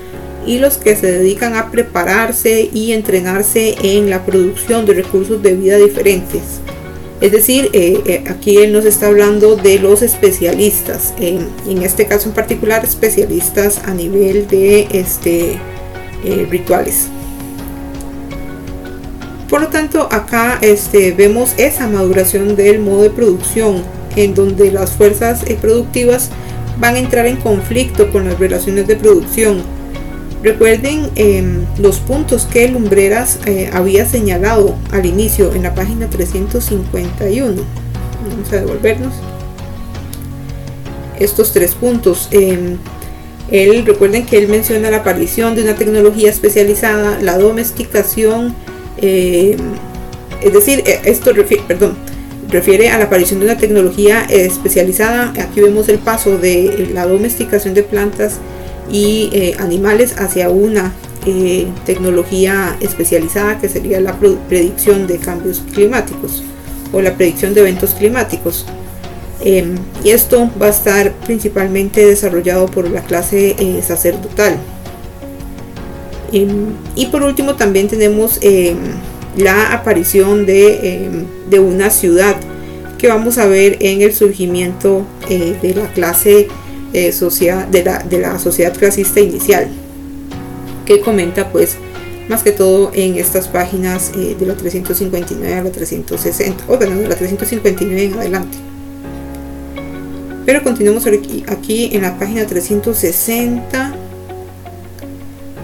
y 0.46 0.58
los 0.58 0.78
que 0.78 0.96
se 0.96 1.10
dedican 1.10 1.54
a 1.54 1.70
prepararse 1.70 2.70
y 2.72 2.92
entrenarse 2.92 3.76
en 3.82 4.10
la 4.10 4.24
producción 4.24 4.86
de 4.86 4.94
recursos 4.94 5.42
de 5.42 5.54
vida 5.54 5.76
diferentes. 5.76 6.60
Es 7.20 7.32
decir, 7.32 7.68
eh, 7.74 8.00
eh, 8.06 8.24
aquí 8.28 8.56
él 8.56 8.72
nos 8.72 8.86
está 8.86 9.08
hablando 9.08 9.54
de 9.54 9.78
los 9.78 10.00
especialistas, 10.00 11.12
en 11.18 11.82
este 11.82 12.06
caso 12.06 12.30
en 12.30 12.34
particular 12.34 12.82
especialistas 12.82 13.82
a 13.84 13.92
nivel 13.92 14.48
de 14.48 14.88
este, 14.92 15.58
eh, 16.24 16.46
rituales. 16.48 17.08
Por 19.50 19.60
lo 19.60 19.68
tanto, 19.68 20.08
acá 20.10 20.58
este, 20.62 21.12
vemos 21.12 21.52
esa 21.58 21.88
maduración 21.88 22.56
del 22.56 22.78
modo 22.78 23.02
de 23.02 23.10
producción 23.10 23.82
en 24.16 24.34
donde 24.34 24.72
las 24.72 24.92
fuerzas 24.92 25.44
productivas 25.60 26.30
van 26.78 26.94
a 26.94 27.00
entrar 27.00 27.26
en 27.26 27.36
conflicto 27.36 28.10
con 28.10 28.24
las 28.24 28.38
relaciones 28.38 28.86
de 28.86 28.96
producción 28.96 29.62
Recuerden 30.42 31.10
em, 31.16 31.66
los 31.78 31.98
puntos 31.98 32.46
que 32.46 32.66
Lumbreras 32.68 33.40
eh, 33.44 33.68
había 33.74 34.06
señalado 34.06 34.74
al 34.90 35.04
inicio 35.04 35.54
en 35.54 35.64
la 35.64 35.74
página 35.74 36.08
351. 36.08 37.62
Vamos 38.28 38.52
a 38.52 38.56
devolvernos. 38.56 39.14
Estos 41.18 41.52
tres 41.52 41.74
puntos. 41.74 42.28
Él, 42.30 43.84
recuerden 43.84 44.24
que 44.24 44.38
él 44.38 44.48
menciona 44.48 44.90
la 44.90 44.98
aparición 44.98 45.54
de 45.56 45.62
una 45.64 45.74
tecnología 45.74 46.30
especializada, 46.30 47.18
la 47.20 47.36
domesticación, 47.36 48.54
em, 48.96 49.58
es 50.40 50.52
decir, 50.54 50.82
e, 50.86 51.00
esto 51.04 51.34
refiere, 51.34 51.64
perdón, 51.68 51.96
refiere 52.48 52.88
a 52.88 52.96
la 52.96 53.04
aparición 53.04 53.40
de 53.40 53.46
una 53.46 53.58
tecnología 53.58 54.24
especializada. 54.30 55.34
Aquí 55.38 55.60
vemos 55.60 55.90
el 55.90 55.98
paso 55.98 56.38
de 56.38 56.90
la 56.94 57.06
domesticación 57.06 57.74
de 57.74 57.82
plantas 57.82 58.38
y 58.90 59.30
eh, 59.32 59.56
animales 59.58 60.16
hacia 60.18 60.50
una 60.50 60.92
eh, 61.26 61.66
tecnología 61.84 62.76
especializada 62.80 63.58
que 63.58 63.68
sería 63.68 64.00
la 64.00 64.18
predicción 64.48 65.06
de 65.06 65.18
cambios 65.18 65.62
climáticos 65.72 66.42
o 66.92 67.00
la 67.00 67.14
predicción 67.14 67.54
de 67.54 67.60
eventos 67.60 67.90
climáticos. 67.90 68.66
Em, 69.42 69.76
y 70.04 70.10
esto 70.10 70.50
va 70.60 70.66
a 70.66 70.70
estar 70.70 71.12
principalmente 71.24 72.04
desarrollado 72.04 72.66
por 72.66 72.90
la 72.90 73.02
clase 73.02 73.56
eh, 73.58 73.82
sacerdotal. 73.86 74.56
Em, 76.32 76.72
y 76.94 77.06
por 77.06 77.22
último 77.22 77.54
también 77.54 77.88
tenemos 77.88 78.38
em, 78.42 78.76
la 79.36 79.72
aparición 79.72 80.44
de, 80.46 81.26
de, 81.48 81.60
una 81.60 81.90
ciudad 81.90 82.36
que 82.98 83.08
vamos 83.08 83.38
a 83.38 83.46
ver 83.46 83.78
en 83.80 84.02
el 84.02 84.12
surgimiento 84.12 85.06
de 85.28 85.74
la 85.74 85.86
clase 85.92 86.48
eh, 86.92 87.12
de, 87.70 87.84
la, 87.84 87.98
de 87.98 88.18
la 88.18 88.38
sociedad 88.38 88.76
clasista 88.76 89.20
inicial, 89.20 89.68
que 90.86 91.00
comenta 91.00 91.50
pues 91.50 91.76
más 92.28 92.44
que 92.44 92.52
todo 92.52 92.92
en 92.94 93.16
estas 93.16 93.48
páginas 93.48 94.12
eh, 94.16 94.36
de 94.38 94.46
la 94.46 94.54
359 94.54 95.54
a 95.54 95.64
la 95.64 95.70
360, 95.70 96.64
o 96.68 96.76
bueno, 96.76 96.96
de 96.96 97.08
la 97.08 97.16
359 97.16 98.04
en 98.04 98.14
adelante. 98.14 98.58
Pero 100.46 100.62
continuamos 100.62 101.06
aquí, 101.06 101.44
aquí 101.48 101.90
en 101.92 102.02
la 102.02 102.18
página 102.18 102.46
360. 102.46 103.94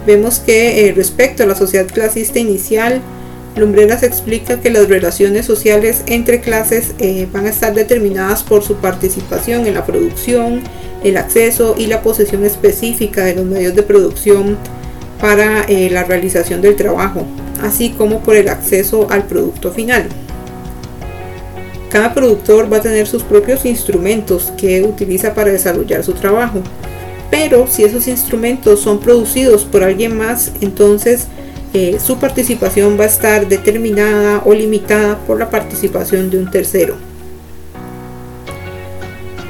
Vemos 0.06 0.38
que 0.40 0.88
eh, 0.88 0.92
respecto 0.92 1.42
a 1.42 1.47
la 1.47 1.54
sociedad 1.54 1.87
clasista 1.87 2.38
inicial, 2.38 3.00
Lumbreras 3.56 4.02
explica 4.02 4.60
que 4.60 4.68
las 4.68 4.86
relaciones 4.86 5.46
sociales 5.46 6.02
entre 6.06 6.40
clases 6.42 6.94
van 7.32 7.46
a 7.46 7.48
estar 7.48 7.72
determinadas 7.72 8.42
por 8.42 8.62
su 8.62 8.76
participación 8.76 9.66
en 9.66 9.72
la 9.72 9.86
producción, 9.86 10.60
el 11.02 11.16
acceso 11.16 11.75
y 11.78 11.86
la 11.86 12.02
posesión 12.02 12.44
específica 12.44 13.25
de 13.25 13.34
los 13.34 13.46
medios 13.46 13.75
de 13.75 13.82
producción 13.82 14.58
para 15.20 15.62
eh, 15.64 15.88
la 15.90 16.04
realización 16.04 16.60
del 16.60 16.76
trabajo, 16.76 17.25
así 17.62 17.90
como 17.90 18.20
por 18.20 18.36
el 18.36 18.50
acceso 18.50 19.06
al 19.08 19.25
producto 19.25 19.72
final. 19.72 20.06
Cada 21.88 22.12
productor 22.12 22.70
va 22.70 22.76
a 22.76 22.82
tener 22.82 23.06
sus 23.06 23.22
propios 23.22 23.64
instrumentos 23.64 24.52
que 24.58 24.82
utiliza 24.82 25.32
para 25.32 25.50
desarrollar 25.50 26.04
su 26.04 26.12
trabajo, 26.12 26.60
pero 27.30 27.66
si 27.68 27.84
esos 27.84 28.06
instrumentos 28.06 28.80
son 28.80 29.00
producidos 29.00 29.64
por 29.64 29.82
alguien 29.82 30.18
más, 30.18 30.52
entonces 30.60 31.28
eh, 31.78 31.99
su 32.00 32.16
participación 32.16 32.99
va 32.99 33.04
a 33.04 33.06
estar 33.06 33.49
determinada 33.49 34.40
o 34.47 34.54
limitada 34.54 35.18
por 35.26 35.38
la 35.38 35.50
participación 35.50 36.30
de 36.30 36.38
un 36.38 36.50
tercero. 36.50 36.97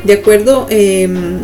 De 0.02 0.14
acuerdo, 0.14 0.66
em, 0.68 1.38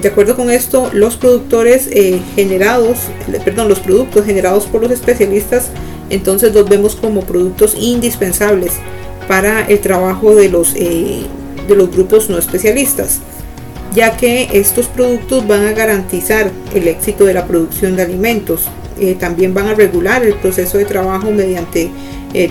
de 0.00 0.08
acuerdo 0.08 0.34
con 0.34 0.50
esto, 0.50 0.88
los 0.94 1.18
productores 1.18 1.86
eh, 1.92 2.18
generados, 2.34 2.96
perdón, 3.44 3.68
los 3.68 3.80
productos 3.80 4.24
generados 4.24 4.64
por 4.64 4.80
los 4.80 4.90
especialistas, 4.90 5.68
entonces 6.08 6.54
los 6.54 6.66
vemos 6.66 6.96
como 6.96 7.20
productos 7.26 7.76
indispensables 7.78 8.72
para 9.28 9.66
el 9.66 9.80
trabajo 9.80 10.34
de 10.34 10.48
los, 10.48 10.72
eh, 10.76 11.26
de 11.68 11.76
los 11.76 11.90
grupos 11.90 12.30
no 12.30 12.38
especialistas, 12.38 13.20
ya 13.94 14.16
que 14.16 14.48
estos 14.54 14.86
productos 14.86 15.46
van 15.46 15.66
a 15.66 15.72
garantizar 15.72 16.50
el 16.74 16.88
éxito 16.88 17.26
de 17.26 17.34
la 17.34 17.46
producción 17.46 17.96
de 17.96 18.02
alimentos. 18.04 18.70
También 19.18 19.54
van 19.54 19.68
a 19.68 19.74
regular 19.74 20.24
el 20.24 20.34
proceso 20.34 20.78
de 20.78 20.84
trabajo 20.84 21.30
mediante 21.30 21.90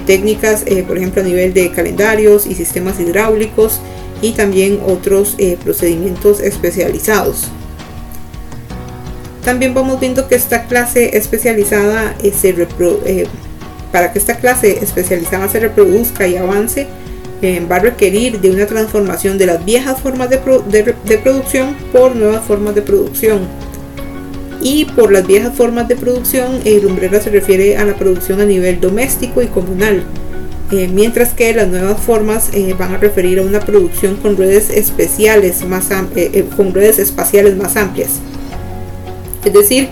técnicas, 0.05 0.63
por 0.87 0.97
ejemplo, 0.97 1.21
a 1.21 1.25
nivel 1.25 1.53
de 1.53 1.71
calendarios 1.71 2.45
y 2.45 2.53
sistemas 2.53 2.99
hidráulicos 2.99 3.79
y 4.21 4.31
también 4.33 4.79
otros 4.85 5.35
procedimientos 5.63 6.39
especializados. 6.39 7.47
También 9.43 9.73
vamos 9.73 9.99
viendo 9.99 10.27
que 10.27 10.35
esta 10.35 10.67
clase 10.67 11.17
especializada 11.17 12.15
se 12.39 12.53
para 13.91 14.13
que 14.13 14.19
esta 14.19 14.37
clase 14.37 14.79
especializada 14.81 15.47
se 15.49 15.59
reproduzca 15.59 16.27
y 16.27 16.37
avance, 16.37 16.87
eh, 17.41 17.65
va 17.69 17.77
a 17.77 17.79
requerir 17.79 18.39
de 18.39 18.51
una 18.51 18.65
transformación 18.65 19.37
de 19.37 19.47
las 19.47 19.65
viejas 19.65 19.99
formas 19.99 20.29
de, 20.29 20.37
producción 21.17 21.75
por 21.91 22.15
nuevas 22.15 22.43
formas 22.45 22.75
de 22.75 22.81
producción. 22.81 23.47
Y 24.61 24.85
por 24.85 25.11
las 25.11 25.25
viejas 25.25 25.55
formas 25.55 25.87
de 25.87 25.95
producción, 25.95 26.59
el 26.65 26.83
lumbrera 26.83 27.19
se 27.19 27.29
refiere 27.29 27.77
a 27.77 27.85
la 27.85 27.95
producción 27.95 28.41
a 28.41 28.45
nivel 28.45 28.79
doméstico 28.79 29.41
y 29.41 29.47
comunal, 29.47 30.03
eh, 30.71 30.87
mientras 30.87 31.33
que 31.33 31.53
las 31.53 31.67
nuevas 31.67 31.99
formas 31.99 32.49
eh, 32.53 32.75
van 32.77 32.93
a 32.93 32.97
referir 32.97 33.39
a 33.39 33.41
una 33.41 33.59
producción 33.59 34.17
con 34.17 34.37
redes 34.37 34.69
especiales 34.69 35.65
más 35.65 35.89
con 36.55 36.73
redes 36.73 36.99
espaciales 36.99 37.55
más 37.57 37.75
amplias. 37.75 38.19
Es 39.43 39.53
decir, 39.53 39.89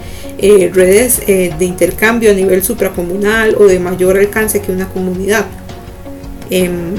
redes 0.73 1.25
de 1.25 1.65
intercambio 1.65 2.31
a 2.31 2.33
nivel 2.33 2.63
supracomunal 2.63 3.55
o 3.59 3.65
de 3.65 3.79
mayor 3.79 4.17
alcance 4.17 4.61
que 4.61 4.71
una 4.71 4.87
comunidad. 4.87 5.45
Em, 6.49 6.95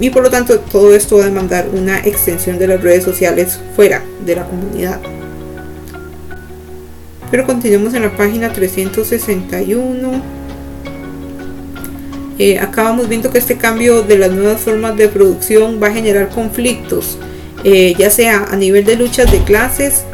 y 0.00 0.10
por 0.10 0.22
lo 0.22 0.30
tanto 0.30 0.60
todo 0.60 0.94
esto 0.94 1.16
va 1.16 1.24
a 1.24 1.26
demandar 1.26 1.68
una 1.72 1.98
extensión 1.98 2.58
de 2.58 2.68
las 2.68 2.82
redes 2.82 3.04
sociales 3.04 3.58
fuera 3.74 4.04
de 4.24 4.36
la 4.36 4.44
comunidad. 4.46 5.00
Pero 7.30 7.46
continuamos 7.46 7.94
en 7.94 8.02
la 8.02 8.16
página 8.16 8.52
361. 8.52 10.22
Eh, 12.38 12.58
acá 12.58 12.84
vamos 12.84 13.08
viendo 13.08 13.30
que 13.30 13.38
este 13.38 13.56
cambio 13.56 14.02
de 14.02 14.16
las 14.16 14.30
nuevas 14.30 14.60
formas 14.60 14.96
de 14.96 15.08
producción 15.08 15.80
va 15.82 15.88
a 15.88 15.92
generar 15.92 16.28
conflictos, 16.28 17.18
eh, 17.64 17.94
ya 17.98 18.10
sea 18.10 18.44
a 18.44 18.56
nivel 18.56 18.84
de 18.84 18.96
luchas 18.96 19.30
de 19.32 19.38
clases, 19.42 20.04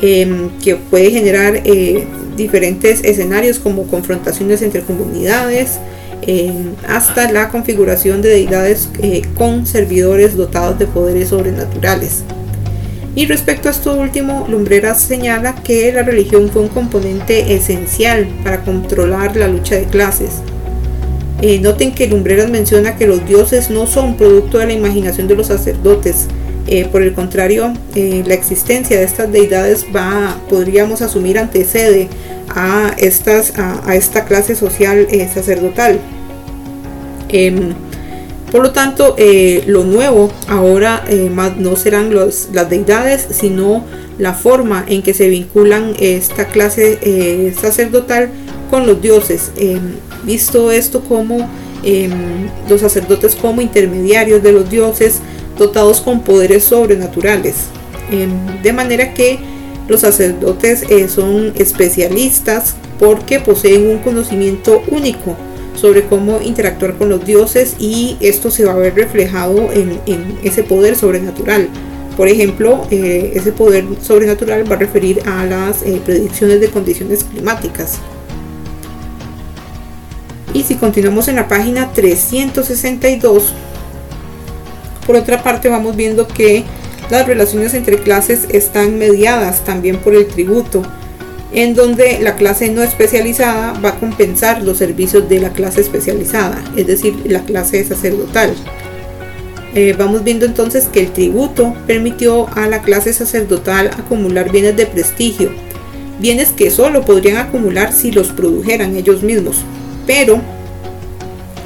em, 0.00 0.48
que 0.62 0.76
puede 0.76 1.10
generar 1.10 1.60
eh, 1.64 2.06
diferentes 2.36 3.04
escenarios 3.04 3.58
como 3.58 3.86
confrontaciones 3.86 4.62
entre 4.62 4.80
comunidades, 4.80 5.78
hasta 6.88 7.30
la 7.30 7.50
configuración 7.50 8.22
de 8.22 8.30
deidades 8.30 8.88
eh, 9.02 9.22
con 9.36 9.66
servidores 9.66 10.36
dotados 10.36 10.78
de 10.78 10.86
poderes 10.86 11.28
sobrenaturales. 11.28 12.24
Y 13.16 13.26
respecto 13.26 13.68
a 13.68 13.70
esto 13.70 13.94
último, 13.94 14.46
Lumbreras 14.48 15.00
señala 15.00 15.54
que 15.54 15.92
la 15.92 16.02
religión 16.02 16.48
fue 16.48 16.62
un 16.62 16.68
componente 16.68 17.54
esencial 17.54 18.26
para 18.42 18.64
controlar 18.64 19.36
la 19.36 19.46
lucha 19.46 19.76
de 19.76 19.84
clases. 19.84 20.40
Eh, 21.40 21.60
noten 21.60 21.94
que 21.94 22.08
Lumbreras 22.08 22.50
menciona 22.50 22.96
que 22.96 23.06
los 23.06 23.24
dioses 23.26 23.70
no 23.70 23.86
son 23.86 24.16
producto 24.16 24.58
de 24.58 24.66
la 24.66 24.72
imaginación 24.72 25.28
de 25.28 25.36
los 25.36 25.46
sacerdotes. 25.46 26.26
Eh, 26.66 26.86
por 26.86 27.02
el 27.02 27.12
contrario, 27.12 27.74
la 27.94 28.34
existencia 28.34 28.98
de 28.98 29.04
estas 29.04 29.30
deidades 29.30 29.84
va, 29.94 30.40
podríamos 30.48 31.02
asumir, 31.02 31.38
antecede 31.38 32.08
a, 32.48 32.96
esta 32.98 34.24
clase 34.24 34.56
social 34.56 35.06
sacerdotal. 35.32 36.00
Em, 38.54 38.60
por 38.60 38.62
lo 38.62 38.70
tanto, 38.70 39.14
eh, 39.18 39.64
lo 39.66 39.84
nuevo 39.84 40.30
ahora 40.48 41.04
eh, 41.08 41.30
no 41.58 41.76
serán 41.76 42.14
las 42.14 42.70
deidades, 42.70 43.26
sino 43.30 43.84
la 44.18 44.32
forma 44.32 44.84
en 44.86 45.02
que 45.02 45.12
se 45.12 45.28
vinculan 45.28 45.94
esta 45.98 46.46
clase 46.46 46.98
eh, 47.02 47.52
sacerdotal 47.60 48.30
con 48.70 48.86
los 48.86 49.02
dioses. 49.02 49.50
Em, 49.56 49.80
visto 50.24 50.70
esto 50.70 51.00
como 51.00 51.48
em, 51.82 52.48
los 52.68 52.80
sacerdotes 52.80 53.34
como 53.34 53.60
intermediarios 53.60 54.42
de 54.42 54.52
los 54.52 54.70
dioses 54.70 55.20
dotados 55.58 56.00
con 56.00 56.22
poderes 56.22 56.64
sobrenaturales. 56.64 57.54
de 58.62 58.72
manera 58.72 59.14
que 59.14 59.38
los 59.88 60.02
sacerdotes 60.02 60.84
son 61.10 61.52
especialistas 61.56 62.76
porque 63.00 63.40
poseen 63.40 63.88
un 63.88 63.98
conocimiento 63.98 64.82
único 64.90 65.36
sobre 65.74 66.04
cómo 66.04 66.40
interactuar 66.40 66.96
con 66.96 67.08
los 67.08 67.24
dioses 67.24 67.76
y 67.78 68.16
esto 68.20 68.50
se 68.50 68.64
va 68.64 68.72
a 68.72 68.76
ver 68.76 68.94
reflejado 68.94 69.70
en, 69.72 70.00
ese 70.42 70.62
poder 70.62 70.96
sobrenatural. 70.96 71.68
Por 72.16 72.28
ejemplo, 72.28 72.86
eh, 72.90 73.32
ese 73.34 73.52
poder 73.52 73.84
sobrenatural 74.00 74.70
va 74.70 74.76
a 74.76 74.78
referir 74.78 75.20
a 75.26 75.44
las 75.44 75.82
eh, 75.82 76.00
predicciones 76.04 76.60
de 76.60 76.68
condiciones 76.68 77.24
climáticas. 77.24 77.98
Y 80.52 80.62
si 80.62 80.76
continuamos 80.76 81.26
en 81.26 81.36
la 81.36 81.48
página 81.48 81.92
362, 81.92 83.52
por 85.04 85.16
otra 85.16 85.42
parte 85.42 85.68
vamos 85.68 85.96
viendo 85.96 86.28
que 86.28 86.64
las 87.10 87.26
relaciones 87.26 87.74
entre 87.74 87.98
clases 87.98 88.46
están 88.50 88.96
mediadas 88.96 89.64
también 89.64 89.98
por 89.98 90.14
el 90.14 90.26
tributo 90.26 90.82
en 91.54 91.74
donde 91.74 92.18
la 92.20 92.34
clase 92.34 92.68
no 92.68 92.82
especializada 92.82 93.78
va 93.80 93.90
a 93.90 94.00
compensar 94.00 94.62
los 94.62 94.78
servicios 94.78 95.28
de 95.28 95.40
la 95.40 95.52
clase 95.52 95.80
especializada, 95.80 96.62
es 96.76 96.86
decir, 96.86 97.14
la 97.26 97.44
clase 97.44 97.84
sacerdotal. 97.84 98.52
Eh, 99.74 99.94
vamos 99.96 100.24
viendo 100.24 100.46
entonces 100.46 100.88
que 100.92 101.00
el 101.00 101.12
tributo 101.12 101.74
permitió 101.86 102.48
a 102.56 102.68
la 102.68 102.82
clase 102.82 103.12
sacerdotal 103.12 103.88
acumular 103.88 104.50
bienes 104.50 104.76
de 104.76 104.86
prestigio, 104.86 105.50
bienes 106.20 106.50
que 106.50 106.70
solo 106.70 107.04
podrían 107.04 107.36
acumular 107.36 107.92
si 107.92 108.10
los 108.10 108.28
produjeran 108.28 108.96
ellos 108.96 109.22
mismos, 109.22 109.58
pero 110.06 110.40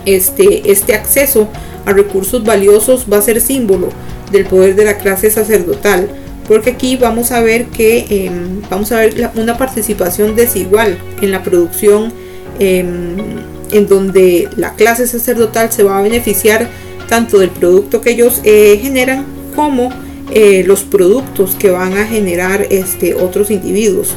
este, 0.05 0.71
este 0.71 0.95
acceso 0.95 1.49
a 1.87 1.93
recursos 1.93 2.45
valiosos 2.45 3.07
va 3.11 3.19
a 3.19 3.23
ser 3.23 3.41
símbolo 3.41 3.89
del 4.33 4.45
poder 4.45 4.75
de 4.75 4.85
la 4.85 4.99
clase 4.99 5.31
sacerdotal, 5.31 6.09
porque 6.49 6.71
aquí 6.71 6.97
vamos 6.97 7.31
a 7.31 7.41
ver 7.43 7.67
que 7.67 8.07
em, 8.09 8.63
vamos 8.71 8.91
a 8.91 9.01
ver 9.01 9.31
una 9.37 9.59
participación 9.59 10.35
desigual 10.35 10.99
en 11.21 11.31
la 11.31 11.43
producción 11.43 12.13
em, 12.59 13.17
en 13.71 13.87
donde 13.87 14.49
la 14.57 14.73
clase 14.75 15.07
sacerdotal 15.07 15.71
se 15.71 15.83
va 15.83 15.99
a 15.99 16.03
beneficiar 16.03 16.69
tanto 17.07 17.39
del 17.39 17.51
producto 17.51 18.01
que 18.01 18.11
ellos 18.11 18.41
eh, 18.45 18.79
generan 18.81 19.27
como 19.55 19.91
eh, 20.33 20.65
los 20.67 20.83
productos 20.83 21.55
que 21.55 21.71
van 21.71 21.97
a 21.99 22.07
generar 22.07 22.67
este, 22.71 23.15
otros 23.15 23.51
individuos. 23.51 24.15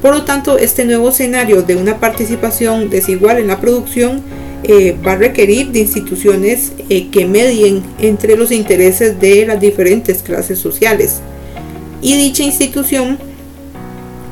Por 0.00 0.14
lo 0.14 0.22
tanto, 0.24 0.58
este 0.58 0.84
nuevo 0.84 1.08
escenario 1.10 1.62
de 1.62 1.76
una 1.76 1.98
participación 1.98 2.88
desigual 2.88 3.38
en 3.38 3.48
la 3.48 3.60
producción 3.60 4.22
eh, 4.64 4.96
va 5.06 5.12
a 5.12 5.16
requerir 5.16 5.70
de 5.70 5.80
instituciones 5.80 6.72
eh, 6.88 7.08
que 7.10 7.26
medien 7.26 7.82
entre 8.00 8.36
los 8.36 8.50
intereses 8.50 9.20
de 9.20 9.46
las 9.46 9.60
diferentes 9.60 10.22
clases 10.22 10.58
sociales. 10.58 11.20
Y 12.02 12.16
dicha 12.16 12.42
institución 12.42 13.18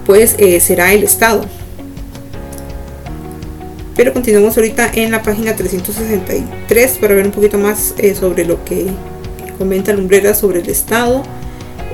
pues 0.05 0.35
eh, 0.39 0.59
será 0.61 0.93
el 0.93 1.05
Estado. 1.05 1.45
Pero 3.95 4.13
continuamos 4.13 4.57
ahorita 4.57 4.91
en 4.95 5.11
la 5.11 5.23
página 5.23 5.57
363 5.57 6.99
para 6.99 7.15
ver 7.15 7.27
un 7.27 7.33
poquito 7.33 7.59
más 7.59 7.95
sobre 8.19 8.45
lo 8.45 8.63
que 8.65 8.87
comenta 9.59 9.93
Lumbrera 9.93 10.35
sobre 10.35 10.61
el 10.61 10.69
Estado. 10.69 11.23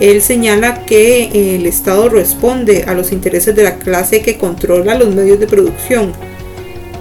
Él 0.00 0.20
señala 0.20 0.84
que 0.84 1.56
el 1.56 1.64
Estado 1.66 2.08
responde 2.08 2.84
a 2.88 2.94
los 2.94 3.12
intereses 3.12 3.54
de 3.54 3.62
la 3.62 3.76
clase 3.76 4.20
que 4.20 4.36
controla 4.36 4.96
los 4.96 5.14
medios 5.14 5.38
de 5.38 5.46
producción 5.46 6.12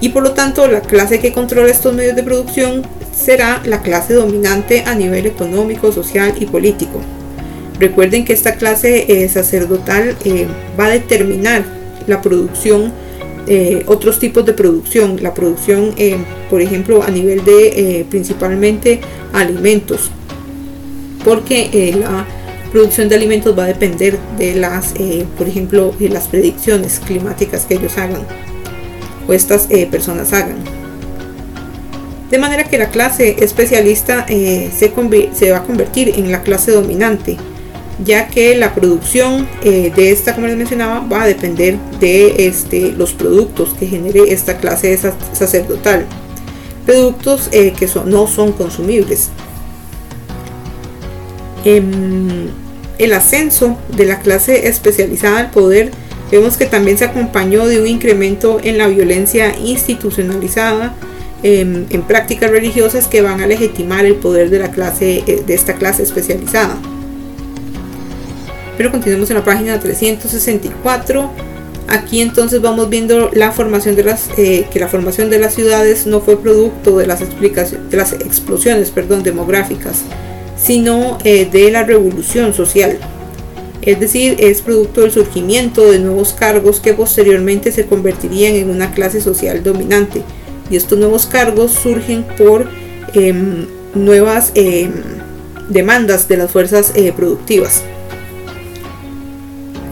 y 0.01 0.09
por 0.09 0.23
lo 0.23 0.31
tanto 0.31 0.67
la 0.67 0.81
clase 0.81 1.19
que 1.19 1.31
controla 1.31 1.71
estos 1.71 1.93
medios 1.93 2.15
de 2.15 2.23
producción 2.23 2.81
será 3.15 3.61
la 3.65 3.81
clase 3.81 4.15
dominante 4.15 4.83
a 4.85 4.95
nivel 4.95 5.27
económico, 5.27 5.91
social 5.91 6.33
y 6.39 6.47
político. 6.47 6.99
Recuerden 7.79 8.25
que 8.25 8.33
esta 8.33 8.55
clase 8.55 9.05
eh, 9.07 9.29
sacerdotal 9.29 10.15
eh, 10.25 10.47
va 10.79 10.85
a 10.85 10.89
determinar 10.89 11.63
la 12.07 12.21
producción, 12.21 12.91
eh, 13.47 13.83
otros 13.85 14.19
tipos 14.19 14.45
de 14.45 14.53
producción, 14.53 15.21
la 15.21 15.33
producción, 15.33 15.93
por 16.49 16.61
ejemplo, 16.61 17.03
a 17.03 17.09
nivel 17.09 17.43
de 17.43 18.05
principalmente 18.09 19.01
alimentos, 19.33 20.09
porque 21.23 21.95
la 21.99 22.25
producción 22.71 23.09
de 23.09 23.15
alimentos 23.15 23.57
va 23.57 23.65
a 23.65 23.67
depender 23.67 24.17
de 24.37 24.55
las, 24.55 24.93
por 25.37 25.47
ejemplo, 25.47 25.93
de 25.99 26.09
las 26.09 26.27
predicciones 26.27 26.99
climáticas 26.99 27.65
que 27.65 27.75
ellos 27.75 27.97
hagan 27.97 28.25
o 29.27 29.33
estas 29.33 29.67
eh, 29.69 29.87
personas 29.89 30.33
hagan. 30.33 30.57
De 32.29 32.37
manera 32.37 32.63
que 32.63 32.77
la 32.77 32.89
clase 32.89 33.43
especialista 33.43 34.25
eh, 34.29 34.71
se, 34.73 35.51
va 35.51 35.57
a 35.57 35.63
convertir 35.63 36.13
en 36.15 36.31
la 36.31 36.43
clase 36.43 36.71
dominante, 36.71 37.37
ya 38.05 38.27
que 38.27 38.55
la 38.55 38.73
producción 38.73 39.47
eh, 39.63 39.91
de 39.93 40.11
esta, 40.11 40.33
como 40.33 40.47
les 40.47 40.55
mencionaba, 40.55 40.99
va 41.01 41.23
a 41.23 41.27
depender 41.27 41.77
de 41.99 42.47
este, 42.47 42.93
los 42.93 43.11
productos 43.11 43.73
que 43.77 43.85
genere 43.85 44.31
esta 44.31 44.57
clase 44.57 44.97
sacerdotal. 45.33 46.05
Productos 46.85 47.49
que 47.49 47.87
son, 47.87 48.09
no 48.09 48.27
son 48.27 48.53
consumibles. 48.53 49.29
Em, 51.63 52.47
el 52.97 53.13
ascenso 53.13 53.77
de 53.95 54.05
la 54.05 54.19
clase 54.19 54.67
especializada 54.67 55.39
al 55.39 55.51
poder 55.51 55.91
Vemos 56.31 56.55
que 56.55 56.65
también 56.65 56.97
se 56.97 57.03
acompañó 57.03 57.67
de 57.67 57.81
un 57.81 57.87
incremento 57.87 58.59
en 58.63 58.77
la 58.77 58.87
violencia 58.87 59.53
institucionalizada 59.59 60.95
em, 61.43 61.85
en 61.89 62.01
prácticas 62.03 62.49
religiosas 62.49 63.07
que 63.09 63.21
van 63.21 63.41
a 63.41 63.47
legitimar 63.47 64.05
el 64.05 64.15
poder 64.15 64.49
de 64.49 64.59
la 64.59 64.71
clase 64.71 65.23
eh, 65.27 65.43
de 65.45 65.53
esta 65.53 65.75
clase 65.75 66.03
especializada. 66.03 66.77
Pero 68.77 68.91
continuemos 68.91 69.29
en 69.29 69.37
la 69.37 69.43
página 69.43 69.79
364. 69.79 71.29
Aquí 71.89 72.21
entonces 72.21 72.61
vamos 72.61 72.89
viendo 72.89 73.29
la 73.33 73.51
formación 73.51 73.97
de 73.97 74.03
las 74.05 74.29
eh, 74.37 74.65
que 74.71 74.79
la 74.79 74.87
formación 74.87 75.29
de 75.29 75.39
las 75.39 75.53
ciudades 75.53 76.07
no 76.07 76.21
fue 76.21 76.41
producto 76.41 76.97
de 76.97 77.07
las 77.07 77.19
de 77.19 77.97
las 77.97 78.13
explosiones, 78.13 78.89
perdón, 78.91 79.23
demográficas, 79.23 80.03
sino 80.55 81.17
eh, 81.25 81.49
de 81.51 81.69
la 81.71 81.83
revolución 81.83 82.53
social. 82.53 82.97
Es 83.81 83.99
decir, 83.99 84.35
es 84.39 84.61
producto 84.61 85.01
del 85.01 85.11
surgimiento 85.11 85.89
de 85.89 85.99
nuevos 85.99 86.33
cargos 86.33 86.79
que 86.79 86.93
posteriormente 86.93 87.71
se 87.71 87.85
convertirían 87.85 88.53
en 88.55 88.69
una 88.69 88.91
clase 88.91 89.21
social 89.21 89.63
dominante. 89.63 90.21
Y 90.69 90.75
estos 90.75 90.99
nuevos 90.99 91.25
cargos 91.25 91.71
surgen 91.71 92.23
por 92.37 92.67
em, 93.13 93.65
nuevas 93.95 94.51
em, 94.53 94.91
demandas 95.69 96.27
de 96.27 96.37
las 96.37 96.51
fuerzas 96.51 96.93
eh, 96.95 97.11
productivas. 97.11 97.83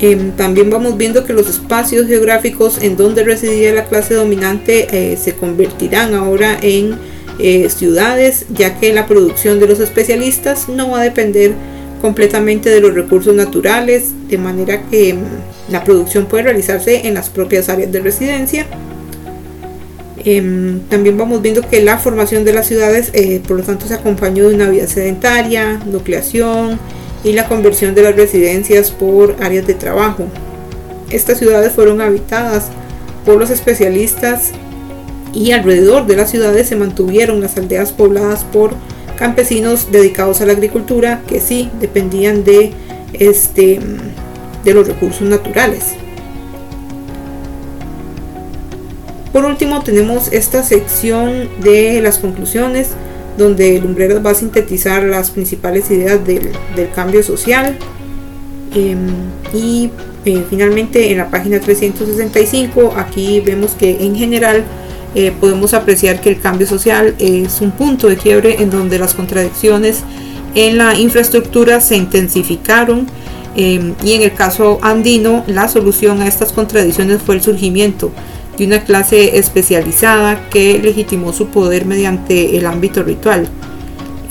Em, 0.01 0.31
también 0.31 0.69
vamos 0.69 0.95
viendo 0.95 1.25
que 1.25 1.33
los 1.33 1.49
espacios 1.49 2.07
geográficos 2.07 2.81
en 2.81 2.95
donde 2.95 3.23
residía 3.23 3.73
la 3.73 3.85
clase 3.85 4.13
dominante 4.13 4.87
eh, 4.91 5.17
se 5.17 5.33
convertirán 5.33 6.13
ahora 6.13 6.57
en 6.61 6.97
eh, 7.39 7.69
ciudades, 7.69 8.45
ya 8.53 8.79
que 8.79 8.93
la 8.93 9.07
producción 9.07 9.59
de 9.59 9.67
los 9.67 9.79
especialistas 9.79 10.69
no 10.69 10.91
va 10.91 11.01
a 11.01 11.03
depender 11.03 11.53
completamente 12.01 12.69
de 12.69 12.81
los 12.81 12.93
recursos 12.93 13.33
naturales, 13.35 14.11
de 14.27 14.37
manera 14.37 14.81
que 14.89 15.09
em, 15.09 15.19
la 15.69 15.83
producción 15.83 16.25
puede 16.25 16.43
realizarse 16.43 17.07
en 17.07 17.13
las 17.13 17.29
propias 17.29 17.69
áreas 17.69 17.91
de 17.91 17.99
residencia. 17.99 18.65
Em, 20.25 20.81
también 20.89 21.17
vamos 21.17 21.41
viendo 21.41 21.61
que 21.61 21.81
la 21.81 21.97
formación 21.97 22.43
de 22.43 22.53
las 22.53 22.67
ciudades, 22.67 23.11
eh, 23.13 23.41
por 23.47 23.57
lo 23.57 23.63
tanto, 23.63 23.87
se 23.87 23.93
acompañó 23.93 24.49
de 24.49 24.55
una 24.55 24.69
vida 24.69 24.87
sedentaria, 24.87 25.79
nucleación, 25.85 26.79
y 27.23 27.33
la 27.33 27.47
conversión 27.47 27.95
de 27.95 28.03
las 28.03 28.15
residencias 28.15 28.91
por 28.91 29.35
áreas 29.41 29.67
de 29.67 29.73
trabajo. 29.73 30.25
Estas 31.09 31.39
ciudades 31.39 31.73
fueron 31.73 32.01
habitadas 32.01 32.69
por 33.25 33.37
los 33.37 33.49
especialistas 33.49 34.51
y 35.33 35.51
alrededor 35.51 36.07
de 36.07 36.15
las 36.15 36.31
ciudades 36.31 36.67
se 36.67 36.75
mantuvieron 36.75 37.41
las 37.41 37.57
aldeas 37.57 37.91
pobladas 37.91 38.43
por 38.43 38.71
campesinos 39.19 39.91
dedicados 39.91 40.39
a 40.39 40.45
la 40.45 40.53
agricultura 40.53 41.21
que 41.27 41.41
sí 41.41 41.69
dependían 41.81 42.45
de, 42.45 42.71
este, 43.11 43.79
de 44.63 44.73
los 44.73 44.87
recursos 44.87 45.27
naturales. 45.27 45.95
Por 49.33 49.43
último 49.43 49.83
tenemos 49.83 50.31
esta 50.31 50.63
sección 50.63 51.49
de 51.61 52.01
las 52.01 52.17
conclusiones 52.17 52.91
donde 53.37 53.79
Lumbreras 53.79 54.25
va 54.25 54.31
a 54.31 54.35
sintetizar 54.35 55.03
las 55.03 55.31
principales 55.31 55.91
ideas 55.91 56.25
del, 56.25 56.49
cambio 56.95 57.21
social. 57.21 57.77
Em, 58.73 59.07
y 59.53 59.91
eh, 60.25 60.43
finalmente 60.49 61.11
en 61.11 61.17
la 61.17 61.29
página 61.29 61.59
365 61.59 62.93
aquí 62.95 63.41
vemos 63.41 63.71
que 63.71 64.03
en 64.05 64.15
general 64.15 64.63
eh, 65.15 65.33
podemos 65.39 65.73
apreciar 65.73 66.21
que 66.21 66.29
el 66.29 66.39
cambio 66.39 66.67
social 66.67 67.15
es 67.17 67.61
un 67.61 67.71
punto 67.71 68.07
de 68.07 68.17
quiebre 68.17 68.61
en 68.61 68.69
donde 68.69 68.99
las 68.99 69.15
contradicciones 69.15 70.03
en 70.55 70.77
la 70.77 70.97
infraestructura 70.97 71.81
se 71.81 71.97
intensificaron 71.97 73.07
em, 73.55 73.95
y 74.03 74.13
en 74.13 74.21
el 74.21 74.33
caso 74.33 74.79
andino 74.81 75.43
la 75.47 75.67
solución 75.67 76.21
a 76.21 76.27
estas 76.27 76.51
contradicciones 76.51 77.21
fue 77.21 77.35
el 77.35 77.41
surgimiento 77.41 78.11
de 78.57 78.65
una 78.65 78.83
clase 78.83 79.37
especializada 79.37 80.49
que 80.49 80.79
legitimó 80.79 81.33
su 81.33 81.47
poder 81.47 81.85
mediante 81.85 82.57
el 82.57 82.65
ámbito 82.65 83.01
ritual, 83.03 83.47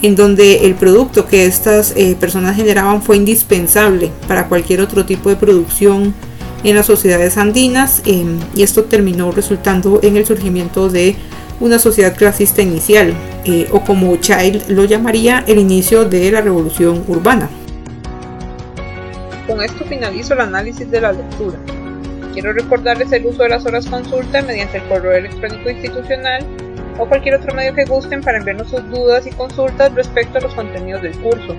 en 0.03 0.15
donde 0.15 0.67
el 0.67 0.75
producto 0.75 1.27
que 1.27 1.47
estas 1.47 1.93
eh, 1.97 2.15
personas 2.19 2.55
generaban 2.55 3.03
fue 3.03 3.17
indispensable 3.17 4.13
para 4.29 4.47
cualquier 4.47 4.81
otro 4.81 5.05
tipo 5.07 5.29
de 5.29 5.37
producción 5.37 6.15
en 6.65 6.75
las 6.75 6.87
sociedades 6.87 7.37
andinas 7.37 8.03
em, 8.07 8.39
y 8.55 8.63
esto 8.63 8.85
terminó 8.85 9.31
resultando 9.31 10.01
en 10.03 10.17
el 10.17 10.27
surgimiento 10.27 10.89
de 10.89 11.17
una 11.61 11.79
sociedad 11.79 12.17
clasista 12.17 12.63
inicial 12.63 13.15
eh, 13.45 13.69
o 13.73 13.81
como 13.81 14.17
Child 14.17 14.69
lo 14.69 14.85
llamaría 14.85 15.45
el 15.47 15.59
inicio 15.59 16.05
de 16.05 16.31
la 16.31 16.41
revolución 16.41 17.05
urbana. 17.09 17.49
Con 19.47 19.63
esto 19.63 19.85
finalizo 19.87 20.35
el 20.35 20.41
análisis 20.41 20.91
de 20.91 21.01
la 21.01 21.13
lectura. 21.13 21.59
Quiero 22.33 22.53
recordarles 22.53 23.11
el 23.13 23.27
uso 23.27 23.43
de 23.43 23.49
las 23.49 23.65
horas 23.67 23.87
consulta 23.87 24.43
mediante 24.43 24.79
el 24.79 24.85
correo 24.85 25.13
electrónico 25.13 25.71
institucional 25.71 26.47
o 26.99 27.09
cualquier 27.09 27.37
otro 27.37 27.55
medio 27.55 27.75
que 27.75 27.85
gusten 27.85 28.21
para 28.21 28.39
enviarnos 28.39 28.69
sus 28.69 28.89
dudas 28.91 29.27
y 29.27 29.31
consultas 29.31 29.93
respecto 29.95 30.39
a 30.39 30.43
los 30.43 30.55
contenidos 30.55 31.03
del 31.03 31.17
curso. 31.19 31.57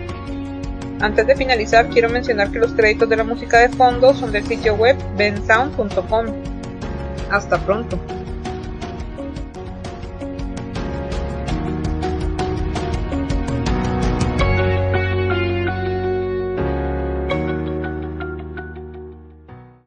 Antes 0.99 1.25
de 1.27 1.35
finalizar, 1.35 1.88
quiero 1.89 2.09
mencionar 2.09 2.51
que 2.51 2.59
los 2.59 2.73
créditos 2.73 3.07
de 3.07 3.15
la 3.15 3.23
música 3.23 3.59
de 3.59 3.69
fondo 3.69 4.13
son 4.13 4.31
del 4.31 4.45
sitio 4.45 4.75
web 4.75 4.97
bensound.com. 5.15 6.25
Hasta 7.31 7.57
pronto. 7.59 7.97